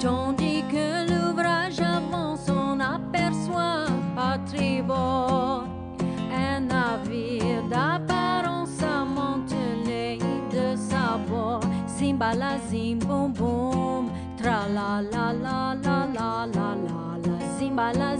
tandis 0.06 0.62
que 0.70 0.88
l'ouvrage 1.10 1.80
avance, 1.80 2.48
on 2.48 2.78
aperçoit 2.78 3.86
par 4.14 4.38
tribord 4.44 5.64
un 6.32 6.60
navire 6.60 7.62
d'apparence 7.68 8.80
amontelé 8.82 10.18
de 10.52 10.76
sabots. 10.76 11.66
Simbala, 11.86 12.58
zim, 12.68 12.98
boum, 12.98 13.32
boum, 13.32 14.10
tra 14.36 14.68
la 14.68 15.02
la 15.12 15.32
la 15.32 15.66
la 17.94 18.16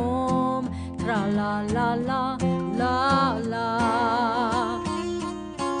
la 0.00 0.24
zim 0.34 0.64
boom 0.64 0.70
boom, 0.70 0.70
tra 0.98 1.26
la 1.26 1.62
la 1.74 1.96
la 2.08 2.36
la 2.78 3.38
la. 3.52 3.78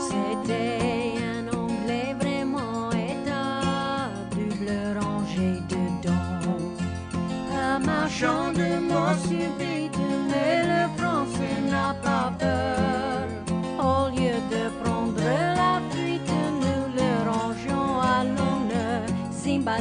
C'était 0.08 1.14
un 1.36 1.44
anglais 1.62 2.14
vraiment 2.20 2.90
état, 2.92 4.10
double 4.32 4.72
rangée 5.00 5.60
dedans. 5.68 6.58
Un 7.66 7.78
marchand 7.78 8.52
de 8.52 8.68
mots 8.88 9.16
subite, 9.26 9.98
mais 10.30 10.56
le 10.72 10.82
français 10.98 11.58
n'a 11.70 11.94
pas 12.06 12.32
peur. 12.38 13.26
Au 13.78 14.08
lieu 14.16 14.36
de 14.54 14.62
prendre 14.82 15.24
la 15.60 15.80
fuite, 15.90 16.32
nous 16.62 16.84
le 16.98 17.10
rangeons 17.30 18.00
à 18.00 18.24
l'honneur. 18.24 19.02
Zimba 19.32 19.76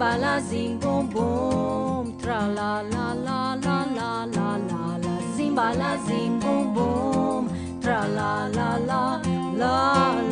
Zimba 0.00 0.16
la 0.16 0.40
zim 0.40 0.78
boum 0.78 1.10
boum, 1.10 2.16
tra 2.16 2.46
la 2.46 2.80
la 2.80 3.12
la 3.12 3.54
la 3.64 3.84
la 3.98 4.24
la 4.24 4.56
la 4.56 4.96
la. 5.02 5.14
Zimba 5.36 5.74
la 5.76 5.94
boum, 6.74 7.46
tra 7.82 8.06
la 8.06 8.48
la 8.48 8.78
la 8.78 9.20
la 9.60 9.74
la. 10.22 10.29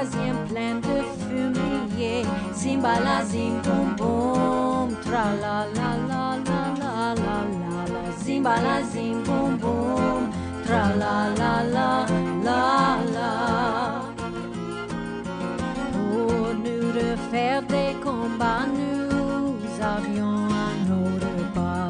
Troisième 0.00 0.44
plein 0.48 0.76
de 0.76 1.02
fumier. 1.18 2.22
Zimba 2.54 3.00
la 3.00 3.24
zim 3.24 3.60
boum 3.64 3.94
boum, 3.96 4.96
tra 5.04 5.24
la 5.42 5.66
la 5.76 5.90
la 6.08 6.22
la 6.48 6.62
la 6.80 7.14
la 7.22 7.36
la 7.62 7.76
la. 7.92 8.02
Zimba 8.24 8.54
la 8.62 8.82
zim 8.92 9.22
boum 9.24 9.58
boum, 9.58 10.30
tra 10.64 10.84
la 11.02 11.16
la 11.40 11.62
la 11.74 12.06
la 12.46 12.98
la. 13.14 13.32
Pour 15.92 16.54
nous 16.64 16.86
refaire 17.00 17.62
des 17.62 17.94
combats, 18.02 18.66
nous 18.78 19.58
avions 19.96 20.46
à 20.64 20.68
nos 20.88 21.10
repas 21.26 21.88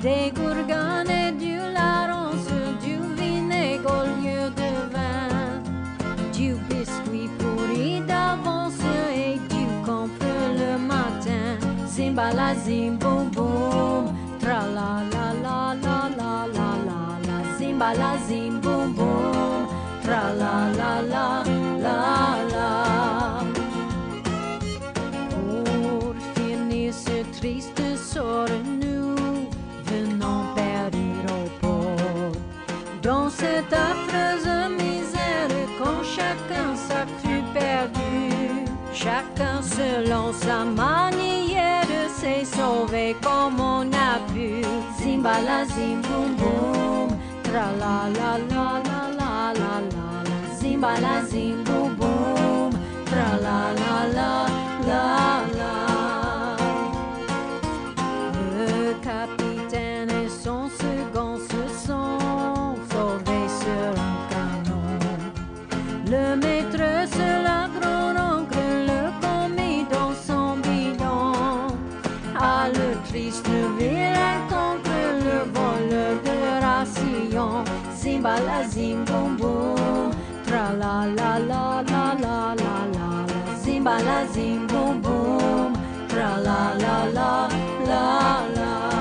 des 0.00 0.32
la 20.84 21.02
la 21.14 21.28
la 21.84 22.00
la 22.04 22.20
la. 22.54 22.72
Pour 25.30 26.14
finir 26.34 26.92
ce 26.92 27.18
triste 27.38 27.82
sort, 27.96 28.54
nous 28.82 29.14
venons 29.90 30.42
périr 30.58 31.24
au 31.38 31.44
port. 31.62 32.36
Dans 33.02 33.28
cette 33.30 33.72
affreuse 33.90 34.50
misère, 34.82 35.54
quand 35.78 36.02
chacun 36.16 36.68
s'a 36.86 37.02
cru 37.18 37.36
perdu, 37.58 38.14
chacun 38.92 39.58
selon 39.62 40.32
sa 40.32 40.64
manière 40.64 42.08
s'est 42.18 42.46
sauvé 42.56 43.16
comme 43.22 43.58
on 43.60 43.84
a 44.10 44.14
pu. 44.32 44.50
Zimba 44.98 45.36
la 45.48 45.60
zim 45.74 46.00
boum 46.06 46.30
boum, 46.40 47.08
tra 47.44 47.66
la 47.82 47.98
la 48.18 48.32
la 48.50 48.70
la 48.88 49.02
la 49.18 49.42
la 49.60 49.74
la 49.94 50.13
tra 53.06 53.36
la 53.40 53.72
la 53.80 53.96
la 54.18 54.46
la 54.88 55.06
la. 55.58 56.56
Le 58.56 58.94
capitaine 59.02 60.10
et 60.10 60.28
son 60.28 60.68
second 60.68 61.38
se 61.38 61.86
sont 61.86 62.74
sauvés 62.90 63.48
sur 63.62 63.90
un 64.10 64.18
canon. 64.32 64.98
Le 66.06 66.36
maître 66.36 66.84
se 67.16 67.28
la 67.48 67.68
grand-oncle 67.78 68.86
le 68.90 69.02
commis 69.22 69.86
dans 69.90 70.14
son 70.26 70.56
bidon. 70.56 71.32
À 72.38 72.68
le 72.68 72.88
triste 73.08 73.48
vilain 73.78 74.38
contre 74.48 74.96
le 75.26 75.38
voleur 75.56 76.14
de 76.24 76.36
ration. 76.64 77.64
Zimba 77.96 78.34
la 78.40 78.68
zim 78.68 79.04
boum, 80.64 80.72
la 80.72 81.04
la 81.04 81.38
la 81.38 81.38
la 81.50 81.82
la 81.82 82.14
la 82.24 82.54
la 82.54 82.74
la. 82.94 83.08
Zimba 83.62 83.98
la 84.06 84.26
zim 84.32 84.66
boum 84.66 85.00
boum, 85.02 85.72
tra 86.08 86.36
la 86.46 86.74
la 86.82 86.96
la 87.16 87.48
la 87.88 88.04
la. 88.56 88.93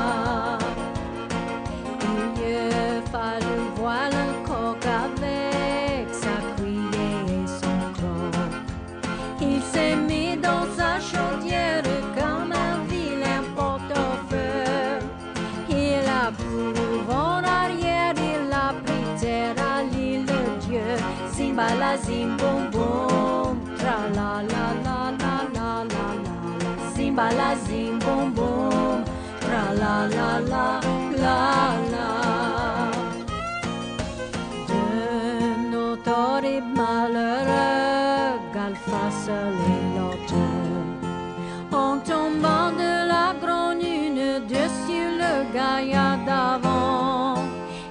En 41.71 41.97
tombant 41.99 42.71
de 42.73 43.07
la 43.07 43.33
lune 43.73 44.45
dessus 44.47 45.07
le 45.17 45.33
gaillard 45.53 46.17
d'avant, 46.25 47.35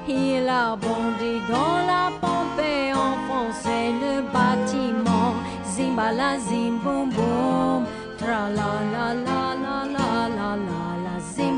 il 0.06 0.46
a 0.46 0.76
bondi 0.76 1.40
dans 1.48 1.78
la 1.86 2.10
pompe 2.20 2.60
et 2.60 2.92
enfoncé 2.92 3.92
le 4.02 4.20
bâtiment. 4.30 5.34
Zimba 5.64 6.12
la 6.12 6.38
zim 6.38 6.78
boum 6.84 7.08
boum, 7.08 7.86
tra 8.18 8.50
la 8.50 8.72
la 8.92 9.14
la 9.14 9.54
la 9.64 9.78
la 9.86 10.28
la 10.28 10.56
la 10.68 10.86
la. 11.04 11.14
Zim 11.34 11.56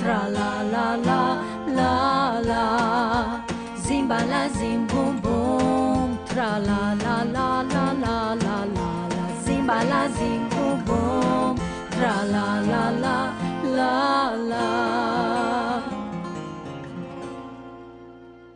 tra 0.00 0.20
la 0.36 0.50
la 0.72 0.96
la 0.96 1.22
la 1.76 2.40
la. 2.44 2.64
Zim 3.76 4.08
tra 6.36 6.58
la 6.58 6.94
la 7.02 7.24
la 7.24 7.24
la 7.34 7.62
la 7.72 7.84
la 8.04 8.34
la 8.44 8.56
la. 8.74 8.88
Zimba 9.44 9.78
la 9.90 10.02
zim 10.16 10.42
boum 10.50 10.84
boum, 10.84 11.56
tra 11.94 12.14
la 12.34 12.46
la 12.70 12.84
la 13.04 13.18
la 13.76 14.36
la. 14.50 15.35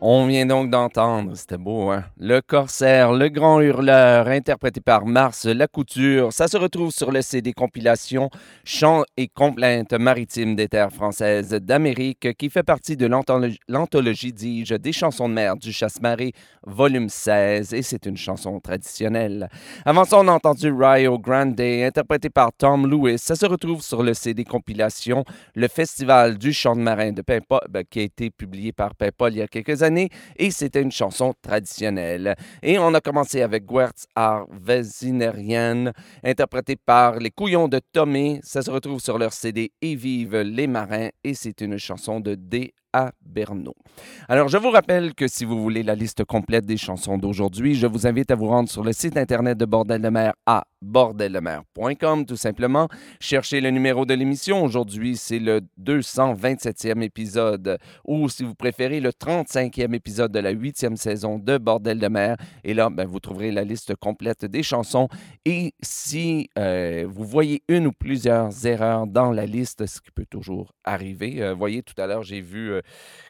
On 0.03 0.25
vient 0.25 0.47
donc 0.47 0.71
d'entendre, 0.71 1.35
c'était 1.35 1.59
beau, 1.59 1.91
hein? 1.91 2.03
Le 2.17 2.41
Corsaire, 2.41 3.13
le 3.13 3.29
Grand 3.29 3.61
Hurleur, 3.61 4.27
interprété 4.29 4.81
par 4.81 5.05
Mars 5.05 5.45
La 5.45 5.67
Couture. 5.67 6.33
Ça 6.33 6.47
se 6.47 6.57
retrouve 6.57 6.89
sur 6.89 7.11
le 7.11 7.21
CD 7.21 7.53
compilation 7.53 8.31
Chants 8.63 9.03
et 9.15 9.27
complaintes 9.27 9.93
maritimes 9.93 10.55
des 10.55 10.67
terres 10.67 10.91
françaises 10.91 11.51
d'Amérique, 11.51 12.35
qui 12.35 12.49
fait 12.49 12.63
partie 12.63 12.97
de 12.97 13.05
l'anthologie, 13.05 14.33
dis-je, 14.33 14.73
des 14.73 14.91
chansons 14.91 15.29
de 15.29 15.35
mer 15.35 15.55
du 15.55 15.71
Chasse-Marée, 15.71 16.31
volume 16.65 17.07
16, 17.07 17.71
et 17.75 17.83
c'est 17.83 18.07
une 18.07 18.17
chanson 18.17 18.59
traditionnelle. 18.59 19.49
Avant 19.85 20.05
ça, 20.05 20.17
on 20.17 20.27
a 20.29 20.31
entendu 20.31 20.73
Rio 20.73 21.19
Grande, 21.19 21.61
interprété 21.61 22.31
par 22.31 22.51
Tom 22.57 22.89
Lewis. 22.89 23.19
Ça 23.19 23.35
se 23.35 23.45
retrouve 23.45 23.83
sur 23.83 24.01
le 24.01 24.15
CD 24.15 24.45
compilation 24.45 25.25
Le 25.53 25.67
Festival 25.67 26.39
du 26.39 26.53
chant 26.53 26.75
de 26.75 26.81
marin 26.81 27.11
de 27.11 27.21
Paimpol, 27.21 27.59
ben, 27.69 27.83
qui 27.87 27.99
a 27.99 28.01
été 28.01 28.31
publié 28.31 28.71
par 28.71 28.95
Paimpol 28.95 29.33
il 29.33 29.37
y 29.37 29.41
a 29.43 29.47
quelques 29.47 29.83
années 29.83 29.90
et 29.97 30.51
c'était 30.51 30.81
une 30.81 30.91
chanson 30.91 31.33
traditionnelle. 31.41 32.35
Et 32.61 32.77
on 32.79 32.93
a 32.93 33.01
commencé 33.01 33.41
avec 33.41 33.65
Guertz 33.65 34.05
Art 34.15 34.47
Vesinerian, 34.51 35.91
interprété 36.23 36.75
par 36.75 37.19
les 37.19 37.31
Couillons 37.31 37.67
de 37.67 37.79
Tomé. 37.93 38.39
Ça 38.43 38.61
se 38.61 38.71
retrouve 38.71 39.01
sur 39.01 39.17
leur 39.17 39.33
CD 39.33 39.71
Et 39.81 39.95
vive 39.95 40.37
les 40.37 40.67
marins 40.67 41.09
et 41.23 41.33
c'est 41.33 41.61
une 41.61 41.77
chanson 41.77 42.19
de 42.19 42.35
D 42.35 42.73
à 42.93 43.11
Berno. 43.25 43.73
Alors, 44.27 44.47
je 44.47 44.57
vous 44.57 44.69
rappelle 44.69 45.13
que 45.13 45.27
si 45.27 45.45
vous 45.45 45.61
voulez 45.61 45.83
la 45.83 45.95
liste 45.95 46.23
complète 46.25 46.65
des 46.65 46.77
chansons 46.77 47.17
d'aujourd'hui, 47.17 47.75
je 47.75 47.87
vous 47.87 48.07
invite 48.07 48.31
à 48.31 48.35
vous 48.35 48.47
rendre 48.47 48.69
sur 48.69 48.83
le 48.83 48.93
site 48.93 49.17
internet 49.17 49.57
de 49.57 49.65
Bordel 49.65 50.01
de 50.01 50.09
mer 50.09 50.33
à 50.45 50.63
bordeldemer.com, 50.81 52.25
tout 52.25 52.35
simplement. 52.35 52.87
Cherchez 53.19 53.61
le 53.61 53.69
numéro 53.69 54.05
de 54.05 54.13
l'émission. 54.13 54.63
Aujourd'hui, 54.63 55.15
c'est 55.15 55.39
le 55.39 55.61
227e 55.79 57.01
épisode, 57.01 57.77
ou 58.05 58.29
si 58.29 58.43
vous 58.43 58.55
préférez, 58.55 58.99
le 58.99 59.11
35e 59.11 59.93
épisode 59.93 60.31
de 60.31 60.39
la 60.39 60.53
8e 60.53 60.95
saison 60.95 61.37
de 61.37 61.57
Bordel 61.57 61.99
de 61.99 62.07
mer. 62.07 62.35
Et 62.63 62.73
là, 62.73 62.89
ben, 62.89 63.07
vous 63.07 63.19
trouverez 63.19 63.51
la 63.51 63.63
liste 63.63 63.95
complète 63.95 64.45
des 64.45 64.63
chansons. 64.63 65.07
Et 65.45 65.73
si 65.81 66.49
euh, 66.57 67.05
vous 67.07 67.25
voyez 67.25 67.61
une 67.67 67.87
ou 67.87 67.91
plusieurs 67.91 68.65
erreurs 68.65 69.05
dans 69.07 69.31
la 69.31 69.45
liste, 69.45 69.85
ce 69.85 70.01
qui 70.01 70.11
peut 70.11 70.25
toujours 70.27 70.73
arriver, 70.83 71.43
euh, 71.43 71.53
voyez, 71.53 71.83
tout 71.83 71.99
à 72.01 72.07
l'heure, 72.07 72.23
j'ai 72.23 72.41
vu... 72.41 72.71
Euh, 72.71 72.80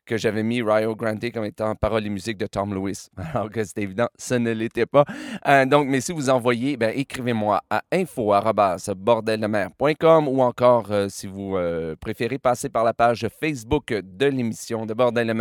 que 0.06 0.18
j'avais 0.18 0.44
mis 0.44 0.62
Rio 0.62 0.96
Grande 0.96 1.32
comme 1.32 1.46
étant 1.46 1.74
parole 1.76 2.06
et 2.06 2.10
musique 2.10 2.38
de 2.38 2.48
Tom 2.48 2.74
Lewis. 2.74 3.08
Alors 3.34 3.50
que 3.50 3.64
c'est 3.64 3.78
évident, 3.78 4.10
ce 4.18 4.34
ne 4.36 4.52
l'était 4.52 4.86
pas. 4.86 5.06
Euh, 5.48 5.66
donc, 5.66 5.88
mais 5.88 6.02
si 6.02 6.12
vous 6.12 6.30
envoyez, 6.30 6.76
ben, 6.78 6.92
écrivez-moi 6.96 7.62
à 7.70 7.82
info.bordeldemer.com 7.92 10.28
ou 10.28 10.42
encore, 10.42 10.92
euh, 10.92 11.08
si 11.10 11.28
vous 11.28 11.56
euh, 11.56 11.96
préférez, 12.00 12.40
passer 12.40 12.70
par 12.70 12.84
la 12.84 12.94
page 12.94 13.28
Facebook 13.40 13.94
de 13.94 14.26
l'émission 14.26 14.86
de 14.86 14.94
Bordel 14.94 15.32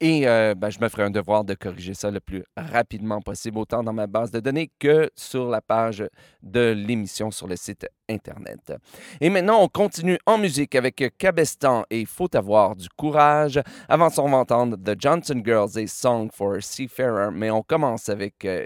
et 0.00 0.24
ben, 0.24 0.68
je 0.68 0.80
me 0.80 0.88
ferai 0.88 1.04
un 1.04 1.10
devoir 1.10 1.44
de 1.44 1.54
corriger 1.54 1.94
ça 1.94 2.10
le 2.10 2.18
plus 2.20 2.42
rapidement 2.56 3.20
possible, 3.20 3.58
autant 3.58 3.82
dans 3.82 3.92
ma 3.92 4.06
base 4.06 4.30
de 4.30 4.40
données 4.40 4.70
que 4.78 5.10
sur 5.16 5.48
la 5.48 5.60
page 5.60 6.04
de 6.42 6.72
l'émission 6.72 7.30
sur 7.30 7.46
le 7.46 7.56
site 7.56 7.86
Internet. 8.08 8.72
Et 9.20 9.30
maintenant, 9.30 9.62
on 9.62 9.68
continue 9.68 10.18
en 10.26 10.38
musique 10.38 10.74
avec 10.74 11.14
Cabestan 11.18 11.84
et 11.90 12.04
Faut 12.04 12.34
avoir 12.36 12.76
du 12.76 12.88
courage. 12.90 13.41
Avant 13.88 14.10
ça, 14.10 14.22
on 14.22 14.28
entendre 14.38 14.76
The 14.76 15.00
Johnson 15.00 15.42
Girls 15.44 15.78
et 15.78 15.86
Song 15.86 16.28
for 16.32 16.54
a 16.54 16.60
Seafarer, 16.60 17.30
mais 17.32 17.50
on 17.50 17.62
commence 17.62 18.08
avec 18.08 18.44
euh, 18.44 18.64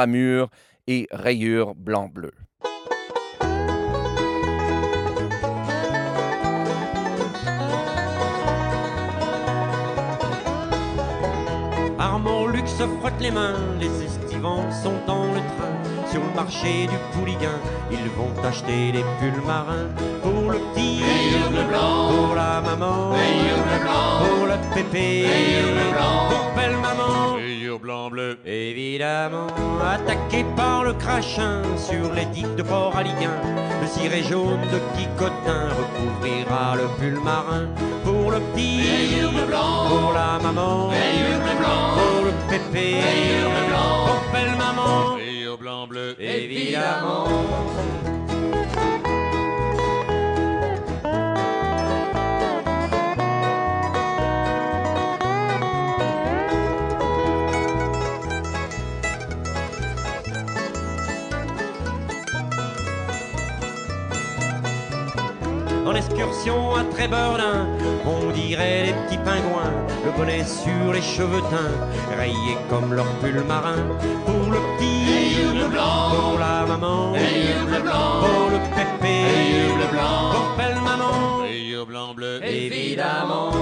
à 0.00 0.06
et 0.86 1.06
Rayure 1.10 1.74
blanc-bleu. 1.74 2.32
Armand 11.98 12.46
Luxe 12.48 12.72
frotte 13.00 13.20
les 13.20 13.30
mains, 13.30 13.58
les 13.80 14.02
estivants 14.02 14.70
sont 14.72 14.98
dans 15.06 15.26
le 15.26 15.40
train 15.56 15.81
sur 16.12 16.20
le 16.20 16.34
marché 16.34 16.86
du 16.86 16.98
Pouliguen. 17.12 17.58
Ils 17.90 18.10
vont 18.18 18.34
acheter 18.46 18.92
des 18.92 19.04
pulls 19.18 19.42
marins 19.46 19.88
pour 20.22 20.52
le 20.52 20.58
petit, 20.74 21.00
blanc, 21.70 22.10
pour 22.12 22.34
la 22.34 22.60
maman, 22.60 23.14
blanc, 23.80 24.10
pour 24.20 24.46
le 24.46 24.56
pépé, 24.74 25.26
blanc, 25.92 26.28
pour 26.28 26.46
belle 26.54 26.76
maman. 26.76 27.38
blanc 27.82 28.10
bleu. 28.10 28.38
Évidemment, 28.44 29.46
attaqué 29.94 30.44
par 30.54 30.84
le 30.84 30.92
crachin 30.92 31.62
sur 31.76 32.12
les 32.12 32.26
digues 32.26 32.56
de 32.56 32.62
port 32.62 32.94
aliguin, 32.94 33.38
le 33.80 33.86
ciré 33.86 34.22
jaune 34.22 34.60
de 34.74 34.78
Quicotin 34.94 35.64
recouvrira 35.78 36.76
le 36.76 36.86
pull 36.98 37.18
marin 37.24 37.66
pour 38.04 38.30
le 38.30 38.40
petit, 38.52 38.82
blanc, 39.48 39.88
pour 39.88 40.12
la 40.12 40.38
maman, 40.42 40.90
blanc, 41.58 41.82
pour 41.96 42.24
le 42.26 42.32
pépé, 42.50 43.00
blanc, 43.68 44.06
pour 44.06 44.32
belle 44.32 44.56
maman 44.58 45.21
Évidemment. 46.18 47.26
En 65.84 65.94
excursion 65.94 66.74
à 66.76 66.84
Tréberlin, 66.84 67.66
on 68.06 68.30
dirait 68.30 68.86
les 68.86 68.92
petits 68.92 69.18
pingouins, 69.18 69.72
le 70.04 70.10
bonnet 70.16 70.44
sur 70.44 70.92
les 70.92 71.02
cheveux 71.02 71.42
teints, 71.50 72.16
rayés 72.16 72.56
comme 72.70 72.94
leur 72.94 73.06
pull 73.20 73.42
marin, 73.46 73.76
pour 74.24 74.50
le 74.50 74.58
petit, 74.76 74.81
bleu 75.62 75.68
blanc, 75.68 76.10
pour 76.10 76.38
la 76.38 76.66
maman, 76.66 77.12
bleu 77.12 77.80
blanc, 77.80 78.20
pour 78.20 78.50
le 78.50 78.58
pépé, 78.74 79.74
bleu 79.74 79.86
blanc, 79.92 80.32
pour 80.32 80.56
belle 80.56 80.80
maman, 80.82 81.44
blanc 81.86 82.14
bleu. 82.14 82.40
évidemment. 82.44 83.52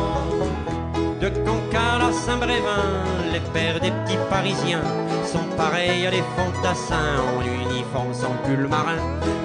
De 1.21 1.29
Cancale 1.29 2.03
à 2.09 2.13
Saint-Brévin, 2.13 3.05
les 3.33 3.41
pères 3.53 3.81
des 3.81 3.91
petits 3.91 4.19
Parisiens 4.31 4.83
sont 5.27 5.45
pareils 5.57 6.07
à 6.07 6.11
des 6.11 6.25
fantassins 6.37 7.21
en 7.37 7.43
uniforme 7.43 8.15
sans 8.15 8.35
pull 8.45 8.67
marin. 8.67 8.97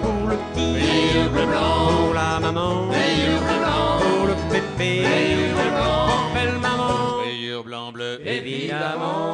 Pour 0.01 0.29
le 0.29 0.37
petit, 0.53 1.29
bleu 1.33 1.45
blanc, 1.45 1.87
pour 1.87 2.13
la 2.13 2.39
maman, 2.39 2.87
bleu 2.87 3.57
blanc, 3.59 3.99
pour 3.99 4.27
le 4.27 4.35
pépé, 4.49 5.05
bleu 5.53 5.69
blanc, 5.75 6.07
pour 6.07 6.33
belle 6.33 6.59
maman, 6.61 7.17
rayure 7.25 7.63
blanc 7.63 7.91
bleu. 7.91 8.21
évidemment. 8.25 9.33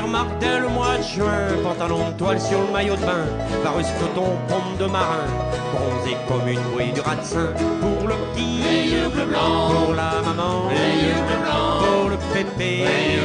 Les 0.00 0.06
remarque 0.06 0.38
dès 0.38 0.58
le 0.58 0.68
mois 0.68 0.96
de 0.98 1.02
juin, 1.02 1.62
pantalon 1.62 2.10
de 2.10 2.16
toile 2.16 2.40
sur 2.40 2.60
le 2.60 2.72
maillot 2.72 2.96
de 2.96 3.00
bain, 3.00 3.24
varus 3.62 3.86
coton, 4.00 4.30
pompe 4.48 4.78
de 4.78 4.86
marin, 4.86 5.26
bronzé 5.72 6.16
comme 6.28 6.48
une 6.48 6.60
bouée 6.70 6.92
du 6.94 7.00
ratsin. 7.00 7.48
Pour 7.80 8.08
le 8.08 8.14
petit, 8.32 8.94
bleu 9.12 9.26
blanc, 9.26 9.70
pour 9.70 9.94
la 9.94 10.12
maman, 10.24 10.68
bleu 10.68 11.36
blanc, 11.42 11.78
pour 11.80 12.10
le 12.10 12.16
pépé, 12.32 12.84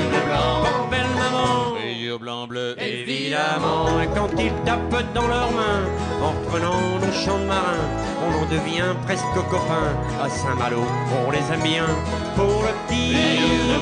bleu 0.09 0.21
blanc, 0.27 0.63
pour 0.63 0.87
belle 0.89 1.13
maman. 1.17 1.75
rayure 1.81 2.19
blanc 2.19 2.47
bleu. 2.47 2.75
Évidemment, 2.79 3.85
quand 4.15 4.29
ils 4.37 4.53
tapent 4.65 5.13
dans 5.13 5.27
leurs 5.27 5.51
mains, 5.51 5.85
en 6.21 6.29
reprenant 6.29 6.81
nos 7.01 7.13
chants 7.13 7.39
de 7.39 7.45
marins, 7.45 7.87
on 8.25 8.43
en 8.43 8.45
devient 8.49 8.91
presque 9.05 9.25
copains. 9.49 9.93
À 10.21 10.29
Saint-Malo, 10.29 10.83
on 11.25 11.31
les 11.31 11.45
aime 11.53 11.63
bien. 11.63 11.85
Pour 12.35 12.63
le 12.67 12.73
petit, 12.87 13.15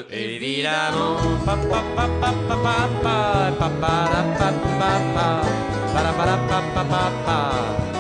Évidemment, 0.10 1.18
papa 1.46 1.80
papa 1.96 2.30
papa 2.48 2.76
papa 3.04 3.54
papa 3.60 3.94
la 4.12 4.22
papa 4.40 4.52
papa 4.80 5.28
para 5.94 6.12
para 6.18 6.36
papa 6.50 6.84
papa 6.90 7.42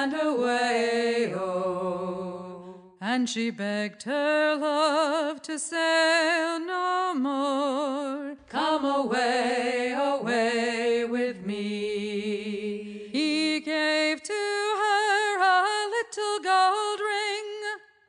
and 0.04 0.20
away, 0.20 1.32
oh, 1.34 2.74
And 3.00 3.26
she 3.26 3.50
begged 3.50 4.02
her 4.02 4.54
love 4.54 5.40
to 5.42 5.58
sail 5.58 6.60
no 6.60 7.14
more. 7.16 8.36
Come 8.50 8.84
away, 8.84 9.94
away 9.96 11.06
with 11.08 11.46
me. 11.46 13.08
He 13.12 13.60
gave 13.60 14.22
to 14.22 14.44
her 14.82 15.38
a 15.40 15.88
little 15.96 16.38
gold 16.50 17.00
ring. 17.00 17.48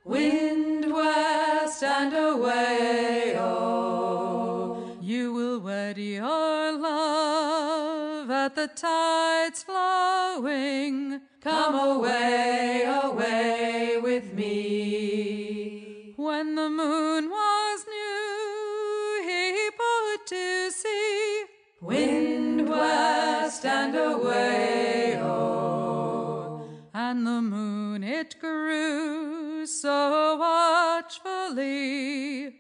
Wind 0.04 0.94
west 0.94 1.82
and 1.82 2.14
away, 2.14 3.38
oh. 3.40 4.98
You 5.02 5.32
will 5.32 5.60
wed 5.62 5.98
your 5.98 6.78
love 6.78 8.30
at 8.30 8.56
the 8.56 8.68
tides 8.68 9.64
flowing. 9.64 11.22
Come 11.46 11.76
away, 11.76 12.84
away 13.04 14.00
with 14.02 14.34
me. 14.34 16.14
When 16.16 16.56
the 16.56 16.70
moon 16.72 17.30
was 17.30 17.86
new, 17.88 19.22
he 19.30 19.70
put 19.78 20.26
to 20.26 20.72
sea. 20.72 21.44
Wind 21.82 22.68
west 22.68 23.64
and 23.64 23.96
away, 23.96 25.20
oh. 25.22 26.68
And 26.96 27.28
the 27.28 27.44
moon 27.44 28.04
it 28.04 28.38
grew 28.42 29.68
so 29.68 30.38
watchfully. 30.38 32.55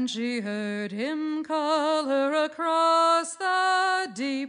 And 0.00 0.08
she 0.08 0.40
heard 0.40 0.92
him 0.92 1.44
call 1.44 2.06
her 2.06 2.32
across 2.46 3.36
the 3.36 4.10
deep. 4.14 4.48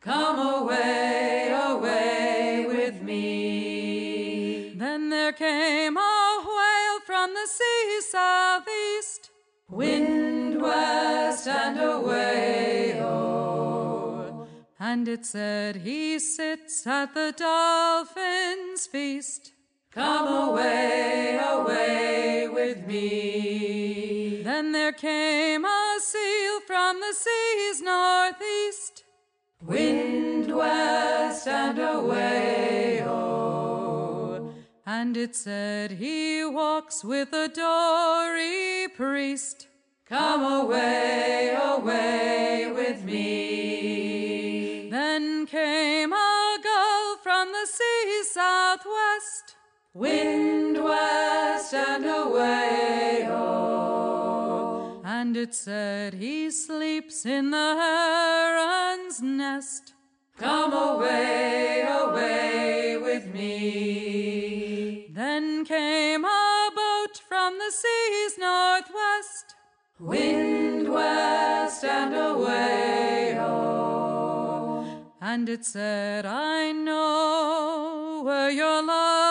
Come 0.00 0.38
away, 0.38 1.54
away 1.54 2.64
with 2.66 3.02
me. 3.02 4.72
Then 4.78 5.10
there 5.10 5.32
came 5.32 5.98
a 5.98 6.44
whale 6.46 7.00
from 7.04 7.34
the 7.34 7.46
sea 7.46 8.00
southeast. 8.08 9.28
Wind 9.68 10.62
west 10.62 11.46
and 11.46 11.78
away, 11.78 12.98
oh. 13.02 14.48
And 14.78 15.06
it 15.06 15.26
said, 15.26 15.76
He 15.76 16.18
sits 16.18 16.86
at 16.86 17.12
the 17.12 17.34
dolphin's 17.36 18.86
feast. 18.86 19.52
Come 19.92 20.50
away, 20.50 21.40
away 21.42 22.46
with 22.48 22.86
me. 22.86 24.40
Then 24.44 24.70
there 24.70 24.92
came 24.92 25.64
a 25.64 25.98
seal 26.00 26.60
from 26.64 27.00
the 27.00 27.12
sea's 27.12 27.82
northeast. 27.82 29.02
Wind 29.66 30.54
west 30.54 31.48
and 31.48 31.78
away, 31.80 33.02
oh. 33.04 34.52
And 34.86 35.16
it 35.16 35.34
said, 35.34 35.90
He 35.90 36.44
walks 36.44 37.02
with 37.02 37.32
a 37.32 37.48
dory 37.48 38.86
priest. 38.96 39.66
Come 40.06 40.66
away, 40.66 41.58
away 41.60 42.70
with 42.72 43.02
me. 43.02 44.88
Then 44.88 45.46
came 45.46 46.12
a 46.12 46.58
gull 46.62 47.16
from 47.24 47.48
the 47.50 47.66
sea 47.66 48.22
southwest. 48.22 49.39
Wind 49.92 50.84
west 50.84 51.74
and 51.74 52.04
away, 52.06 53.26
oh. 53.28 55.02
And 55.04 55.36
it 55.36 55.52
said, 55.52 56.14
He 56.14 56.52
sleeps 56.52 57.26
in 57.26 57.50
the 57.50 57.74
heron's 57.74 59.20
nest. 59.20 59.94
Come 60.36 60.72
away, 60.72 61.84
away 61.88 62.98
with 63.02 63.34
me. 63.34 65.10
Then 65.12 65.64
came 65.64 66.24
a 66.24 66.70
boat 66.72 67.20
from 67.28 67.58
the 67.58 67.72
sea's 67.72 68.38
northwest. 68.38 69.56
Wind 69.98 70.88
west 70.88 71.82
and 71.82 72.14
away, 72.14 73.36
oh. 73.40 74.86
And 75.20 75.48
it 75.48 75.64
said, 75.64 76.26
I 76.26 76.70
know 76.70 78.22
where 78.24 78.50
your 78.50 78.86
love 78.86 79.29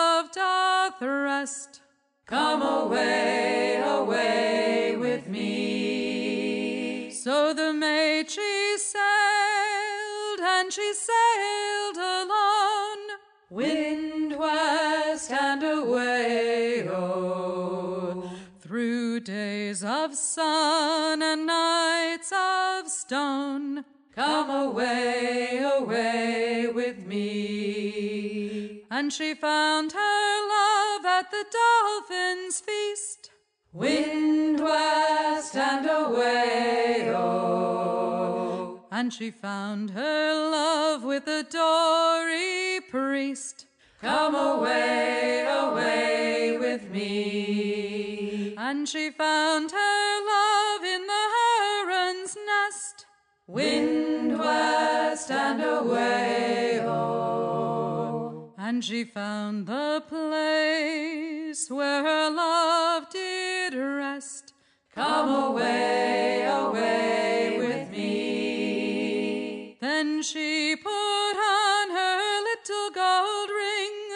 doth 1.00 1.08
rest. 1.08 1.80
Come 2.26 2.62
away, 2.62 3.82
away 3.84 4.96
with 4.96 5.26
me. 5.28 7.10
So 7.10 7.52
the 7.54 7.72
maid 7.72 8.30
she 8.30 8.76
sailed, 8.78 10.40
and 10.40 10.72
she 10.72 10.92
sailed 10.94 11.96
alone. 11.96 13.18
Wind 13.50 14.38
west 14.38 15.32
and 15.32 15.62
away, 15.62 16.88
oh. 16.88 18.30
Through 18.60 19.20
days 19.20 19.82
of 19.82 20.14
sun 20.14 21.22
and 21.22 21.46
nights 21.46 22.32
of 22.32 22.88
stone. 22.88 23.84
Come 24.14 24.50
away, 24.50 25.62
away 25.64 26.68
with 26.72 27.04
me. 27.06 28.84
And 28.90 29.12
she 29.12 29.34
found 29.34 29.92
her 29.92 30.48
love 30.48 30.59
at 31.20 31.30
the 31.30 31.44
dolphin's 31.60 32.60
feast. 32.60 33.30
Wind 33.74 34.58
west 34.58 35.54
and 35.54 35.86
away, 35.86 37.12
oh. 37.14 38.80
And 38.90 39.12
she 39.12 39.30
found 39.30 39.90
her 39.90 40.50
love 40.50 41.04
with 41.04 41.26
a 41.28 41.42
dory 41.42 42.80
priest. 42.90 43.66
Come 44.00 44.34
away, 44.34 45.44
away 45.46 46.56
with 46.58 46.88
me. 46.90 48.54
And 48.56 48.88
she 48.88 49.10
found 49.10 49.72
her 49.72 50.26
love 50.34 50.82
in 50.94 51.06
the 51.06 51.26
heron's 51.36 52.34
nest. 52.46 53.04
Wind 53.46 54.38
west 54.38 55.30
and 55.30 55.62
away, 55.62 56.80
oh. 56.82 57.49
And 58.70 58.84
she 58.84 59.02
found 59.02 59.66
the 59.66 60.00
place 60.08 61.68
where 61.68 62.04
her 62.04 62.30
love 62.30 63.10
did 63.10 63.74
rest. 63.74 64.52
Come 64.94 65.28
away, 65.28 66.44
away 66.46 67.56
with 67.58 67.90
me. 67.90 69.76
Then 69.80 70.22
she 70.22 70.76
put 70.76 70.88
on 70.88 71.90
her 71.90 72.42
little 72.48 72.90
gold 72.94 73.50
ring. 73.50 74.08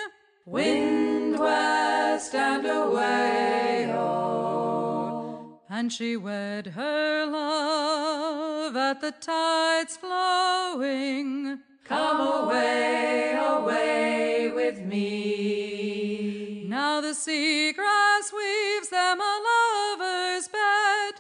Wind 0.47 1.37
west 1.37 2.33
and 2.37 2.65
away, 2.65 3.93
oh. 3.93 5.59
And 5.69 5.93
she 5.93 6.17
wed 6.17 6.69
her 6.69 7.27
love 7.27 8.77
at 8.77 9.01
the 9.01 9.11
tides 9.11 9.97
flowing. 9.97 11.59
Come 11.85 12.21
away, 12.21 13.37
away 13.39 14.51
with 14.55 14.81
me. 14.81 16.65
Now 16.67 17.03
the 17.03 17.13
seagrass 17.13 18.33
weaves 18.35 18.89
them 18.89 19.21
a 19.21 19.41
lover's 19.51 20.49
bed. 20.49 21.15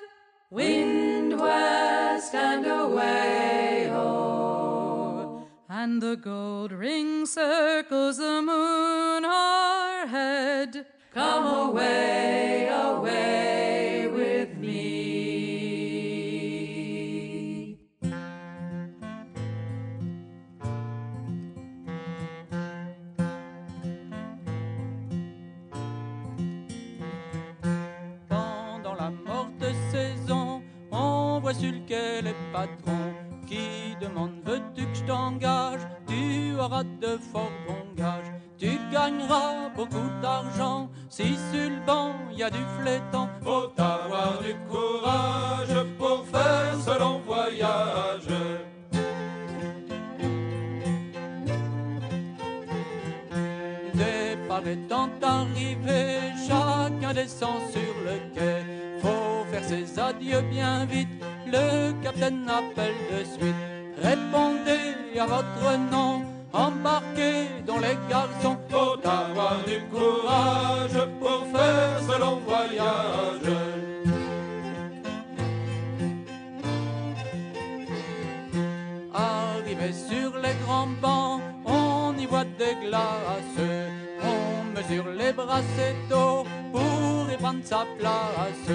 Wind 0.50 1.38
west 1.38 2.34
and 2.34 2.64
away, 2.66 3.90
oh. 3.92 5.46
And 5.68 6.00
the 6.00 6.16
gold 6.16 6.72
ring 6.72 7.26
circles 7.26 8.16
the 8.16 8.40
moon 8.40 9.26
o'erhead. 9.26 10.86
Come 11.12 11.68
away, 11.68 12.68
away 12.72 13.73
demande 34.14 34.32
veux-tu 34.44 34.86
que 34.86 34.94
je 34.94 35.04
t'engage? 35.04 35.80
Tu 36.06 36.54
auras 36.58 36.84
de 36.84 37.18
fort 37.32 37.50
bons 37.66 37.94
gages. 37.96 38.32
Tu 38.58 38.70
gagneras 38.92 39.70
beaucoup 39.76 40.08
d'argent 40.22 40.88
si 41.08 41.36
sur 41.50 41.70
le 41.70 41.86
banc 41.86 42.12
y 42.32 42.42
a 42.42 42.50
du 42.50 42.64
flétan. 42.78 43.28
Faut 43.42 43.70
avoir 43.78 44.40
du 44.40 44.54
courage 44.70 45.76
pour 45.98 46.24
faire 46.26 46.74
ce 46.84 46.98
long 46.98 47.20
voyage. 47.26 48.28
Départ 53.94 54.66
étant 54.66 55.10
arrivé, 55.22 56.20
chaque 56.46 57.14
descend 57.14 57.60
sur 57.72 57.94
le 58.06 58.34
quai. 58.34 58.62
Faut 59.00 59.44
faire 59.50 59.64
ses 59.64 59.98
adieux 59.98 60.42
bien 60.42 60.84
vite, 60.84 61.08
le 61.46 61.92
capitaine 62.02 62.48
appelle 62.48 62.94
de 63.10 63.24
suite. 63.24 63.73
Répondez 64.02 65.18
à 65.18 65.26
votre 65.26 65.78
nom, 65.90 66.22
embarquez 66.52 67.48
dans 67.66 67.78
les 67.78 67.96
garçons. 68.08 68.56
Faut 68.68 68.98
avoir 69.08 69.58
du 69.66 69.80
courage 69.92 70.98
pour 71.20 71.46
faire 71.52 72.00
ce 72.00 72.20
long 72.20 72.40
voyage. 72.46 73.56
Arrivé 79.14 79.92
sur 79.92 80.36
les 80.38 80.54
grands 80.64 80.88
bancs, 81.00 81.40
on 81.64 82.14
y 82.18 82.26
voit 82.26 82.44
des 82.58 82.74
glaces. 82.86 83.60
On 84.22 84.64
mesure 84.76 85.06
les 85.16 85.32
brassées 85.32 85.96
d'eau 86.10 86.44
pour 86.72 87.30
y 87.32 87.36
prendre 87.36 87.64
sa 87.64 87.86
place. 87.98 88.68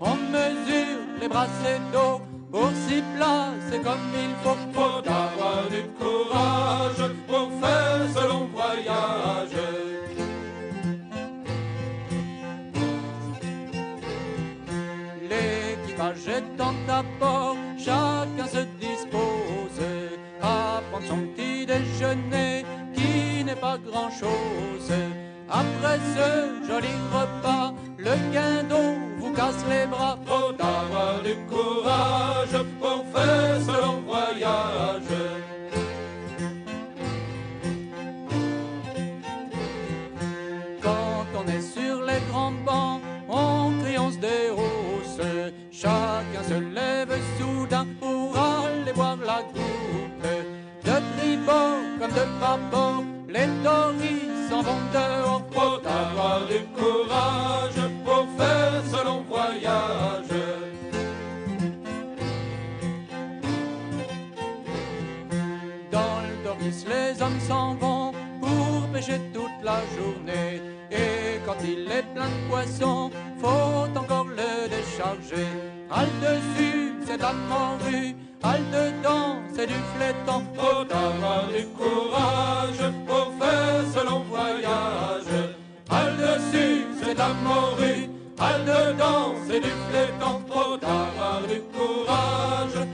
On 0.00 0.14
mesure 0.14 1.00
les 1.20 1.28
brassées 1.28 1.80
d'eau 1.92 2.20
pour 2.50 2.68
s'y 2.70 3.02
placer 3.14 3.82
comme 3.82 4.08
il 4.14 4.34
faut. 4.42 4.56
Faut 4.72 5.02
avoir 5.10 5.68
du 5.70 5.82
courage 5.98 7.10
pour 7.26 7.50
faire 7.60 8.00
ce 8.14 8.28
long 8.28 8.48
voyage. 8.54 9.58
L'équipage 15.28 16.28
étant 16.28 16.74
à 16.88 17.02
bord, 17.20 17.56
chacun 17.78 18.46
se 18.46 18.64
dispose 18.80 19.80
à 20.42 20.80
prendre 20.90 21.06
son 21.06 21.18
petit 21.34 21.66
déjeuner 21.66 22.64
qui 22.94 23.44
n'est 23.44 23.56
pas 23.56 23.78
grand 23.78 24.10
chose. 24.10 24.92
Après 25.50 25.98
ce 26.14 26.66
joli 26.66 26.94
repas, 27.12 27.72
le 27.98 28.14
guindon 28.32 29.07
casse 29.38 29.64
les 29.70 29.86
bras. 29.86 30.18
Faut 30.26 30.54
avoir 30.74 31.22
du 31.22 31.34
courage 31.52 32.56
pour 32.80 33.00
faire 33.14 33.56
ce 33.68 33.74
long 33.84 34.00
voyage. 34.12 35.14
Quand 40.82 41.26
on 41.40 41.44
est 41.56 41.66
sur 41.76 41.96
les 42.08 42.20
grands 42.30 42.58
bancs, 42.66 43.00
on 43.28 43.72
crie, 43.82 43.98
on 43.98 44.10
se 44.10 44.18
déhausse. 44.18 45.20
Chacun 45.70 46.42
se 46.52 46.58
lève 46.76 47.14
soudain 47.38 47.86
pour 48.00 48.36
aller 48.36 48.92
boire 48.92 49.18
la 49.32 49.40
coupe. 49.54 50.26
De 50.86 50.96
tribord 51.14 51.82
comme 51.98 52.14
de 52.20 52.26
bâbord, 52.40 53.04
les 53.28 53.48
tories 53.64 54.28
s'en 54.48 54.62
vont 54.62 54.84
dehors. 54.92 55.42
Faut 55.52 55.80
avoir 56.00 56.40
du 56.52 56.60
courage 56.78 57.80
faire 58.38 58.82
ce 58.92 59.04
long 59.04 59.22
voyage. 59.28 60.32
Dans 65.90 66.16
le 66.26 66.34
Doris, 66.44 66.84
les 66.92 67.22
hommes 67.22 67.40
s'en 67.48 67.74
vont 67.74 68.12
pour 68.40 68.88
pêcher 68.92 69.20
toute 69.34 69.58
la 69.62 69.80
journée. 69.96 70.62
Et 70.90 71.40
quand 71.44 71.60
il 71.64 71.90
est 71.90 72.06
plein 72.14 72.30
de 72.36 72.40
poissons, 72.48 73.10
faut 73.40 73.98
encore 74.02 74.28
le 74.40 74.68
décharger. 74.74 75.50
Al 75.90 76.08
dessus, 76.26 76.94
c'est 77.04 77.16
de 77.16 77.22
la. 77.22 77.34
Al 78.50 78.62
dedans, 78.76 79.36
c'est 79.54 79.66
du 79.66 79.80
flétan. 79.92 80.42
Faut 80.54 80.86
avoir 81.06 81.48
du 81.48 81.64
courage 81.78 82.84
pour 83.06 83.26
faire 83.40 83.82
ce 83.94 84.00
long 84.08 84.22
voyage. 84.30 85.34
Al 85.90 86.16
dessus, 86.16 86.86
c'est 87.00 87.14
de 87.14 87.18
la. 87.18 87.97
Dedans, 88.68 89.32
c'est 89.48 89.60
du 89.60 89.70
flétan. 89.88 90.42
Faut 90.46 90.74
avoir 90.84 91.40
du 91.48 91.60
courage 91.72 92.86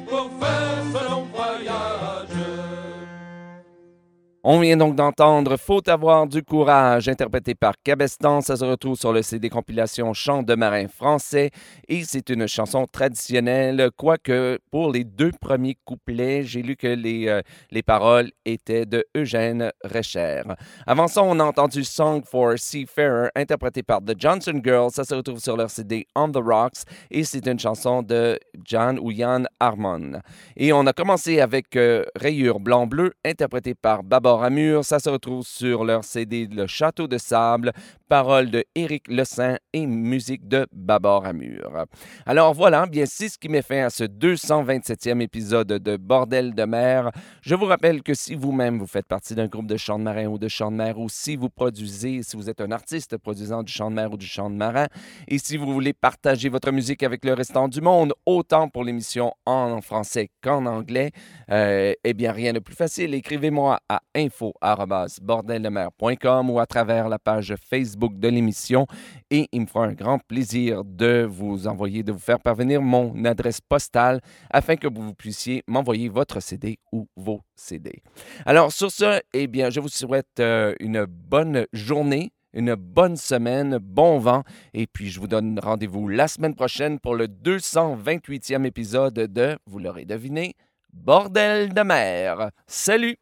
On 4.47 4.61
vient 4.61 4.77
donc 4.77 4.95
d'entendre 4.95 5.57
Faut 5.57 5.89
avoir 5.89 6.27
du 6.27 6.43
courage, 6.43 7.09
interprété 7.09 7.55
par 7.55 7.73
Cabestan. 7.83 8.43
Ça 8.43 8.59
se 8.59 8.65
retrouve 8.67 8.95
sur 8.95 9.11
le 9.11 9.23
CD 9.23 9.49
compilation 9.49 10.13
Chants 10.13 10.43
de 10.43 10.55
marins 10.55 10.87
français 10.87 11.51
et 11.89 12.05
c'est 12.05 12.29
une 12.29 12.47
chanson 12.47 12.87
traditionnelle, 12.87 13.89
quoique 13.97 14.59
pour 14.71 14.93
les 14.93 15.05
deux 15.05 15.31
premiers 15.41 15.79
couplets, 15.87 16.43
j'ai 16.45 16.61
lu 16.61 16.77
que 16.77 16.89
les, 16.89 17.27
euh, 17.27 17.41
les 17.71 17.83
paroles 17.83 18.33
étaient 18.45 18.85
de 18.85 19.03
Eugène 19.17 19.73
Recher. 19.83 20.43
Avant 20.87 21.09
ça, 21.09 21.23
on 21.23 21.41
a 21.41 21.45
entendu 21.45 21.83
Song 21.83 22.23
for 22.23 22.59
Seafarer, 22.59 23.31
interprété 23.35 23.83
par 23.83 24.03
The 24.03 24.13
Johnson 24.15 24.61
Girls. 24.63 24.91
Ça 24.91 25.05
se 25.05 25.15
retrouve 25.15 25.39
sur 25.39 25.57
leur 25.57 25.71
CD 25.71 26.07
On 26.15 26.31
the 26.31 26.37
Rocks 26.37 26.83
et 27.11 27.25
c'est 27.25 27.47
une 27.47 27.59
chanson 27.59 28.03
de 28.03 28.39
Jan 28.63 28.99
ou 28.99 29.11
Jan 29.11 29.45
Harmon. 29.59 30.21
Et 30.55 30.75
on 30.75 30.87
a 30.87 30.93
commencé 30.93 31.41
avec 31.41 31.77
euh, 31.77 32.05
Rayure 32.15 32.61
blanc-bleu, 32.61 33.15
interprété 33.25 33.75
par 33.75 34.03
Babar 34.03 34.34
Amur. 34.43 34.85
Ça 34.85 34.99
se 34.99 35.09
retrouve 35.09 35.47
sur 35.47 35.85
leur 35.85 36.05
CD 36.05 36.49
Le 36.51 36.67
Château 36.67 37.07
de 37.07 37.19
Sable, 37.19 37.73
paroles 38.15 38.49
de 38.49 38.65
Éric 38.77 39.09
Le 39.09 39.25
Saint 39.25 39.57
et 39.73 39.89
musique 39.89 40.47
de 40.47 40.69
Babar 40.71 41.25
Amur. 41.25 41.85
Alors 42.27 42.55
voilà, 42.55 42.87
bien 42.87 43.07
c'est 43.07 43.29
ce 43.29 43.37
qui 43.37 43.49
met 43.49 43.61
fin 43.61 43.87
à 43.87 43.91
ce 43.91 44.05
227e 44.05 45.21
épisode 45.21 45.67
de 45.67 45.97
Bordel 45.97 46.55
de 46.55 46.63
mer. 46.63 47.11
Je 47.43 47.57
vous 47.57 47.65
rappelle 47.65 48.05
que 48.05 48.15
si 48.15 48.37
vous-même 48.37 48.79
vous 48.79 48.87
faites 48.87 49.09
partie 49.09 49.35
d'un 49.35 49.49
groupe 49.49 49.67
de 49.67 49.77
chant 49.77 49.99
de 49.99 50.05
marin 50.05 50.27
ou 50.27 50.39
de 50.39 50.47
chant 50.47 50.71
de 50.71 50.77
mer, 50.77 50.97
ou 51.01 51.09
si 51.09 51.35
vous 51.35 51.51
produisez, 51.51 52.23
si 52.23 52.37
vous 52.37 52.49
êtes 52.49 52.61
un 52.61 52.71
artiste 52.71 53.17
produisant 53.17 53.65
du 53.65 53.73
chant 53.73 53.91
de 53.91 53.97
mer 53.97 54.13
ou 54.13 54.17
du 54.17 54.27
chant 54.27 54.49
de 54.49 54.55
marin, 54.55 54.87
et 55.27 55.39
si 55.39 55.57
vous 55.57 55.73
voulez 55.73 55.93
partager 55.93 56.49
votre 56.49 56.71
musique 56.71 57.03
avec 57.03 57.25
le 57.25 57.33
restant 57.33 57.67
du 57.67 57.81
monde, 57.81 58.13
autant 58.27 58.69
pour 58.69 58.85
l'émission 58.85 59.33
en 59.45 59.81
français 59.81 60.31
qu'en 60.41 60.67
anglais, 60.67 61.11
euh, 61.51 61.93
eh 62.05 62.15
bien 62.15 62.31
rien 62.31 62.53
de 62.53 62.61
plus 62.61 62.77
facile. 62.77 63.13
Écrivez-moi 63.13 63.81
à 63.89 64.03
info@bordeldemer.com 64.15 66.51
ou 66.51 66.61
à 66.61 66.67
travers 66.67 67.09
la 67.09 67.19
page 67.19 67.57
Facebook 67.69 68.04
de 68.13 68.29
l'émission 68.29 68.87
et 69.31 69.49
il 69.53 69.63
me 69.63 69.67
fera 69.67 69.87
un 69.87 69.93
grand 69.93 70.19
plaisir 70.19 70.85
de 70.85 71.27
vous 71.29 71.67
envoyer, 71.67 72.03
de 72.03 72.13
vous 72.13 72.19
faire 72.19 72.41
parvenir 72.41 72.83
mon 72.83 73.25
adresse 73.25 73.61
postale 73.61 74.21
afin 74.51 74.77
que 74.77 74.89
vous 74.89 75.15
puissiez 75.15 75.63
m'envoyer 75.67 76.09
votre 76.09 76.41
CD 76.41 76.79
ou 76.93 77.09
vos 77.17 77.41
CD. 77.55 78.03
Alors 78.47 78.73
sur 78.73 78.91
ce, 78.91 79.21
eh 79.33 79.47
bien, 79.47 79.71
je 79.71 79.81
vous 79.81 79.89
souhaite 79.89 80.41
euh, 80.41 80.75
une 80.81 81.05
bonne 81.05 81.67
journée. 81.73 82.33
Une 82.57 82.77
bonne 82.77 83.17
semaine, 83.17 83.79
bon 83.83 84.21
vent, 84.21 84.45
et 84.75 84.87
puis 84.87 85.11
je 85.11 85.19
vous 85.19 85.27
donne 85.27 85.59
rendez-vous 85.59 86.07
la 86.07 86.29
semaine 86.29 86.55
prochaine 86.55 87.01
pour 87.01 87.17
le 87.17 87.27
228e 87.27 88.65
épisode 88.65 89.15
de, 89.15 89.59
vous 89.67 89.81
l'aurez 89.81 90.05
deviné, 90.05 90.55
Bordel 90.93 91.75
de 91.75 91.83
mer. 91.83 92.51
Salut! 92.69 93.19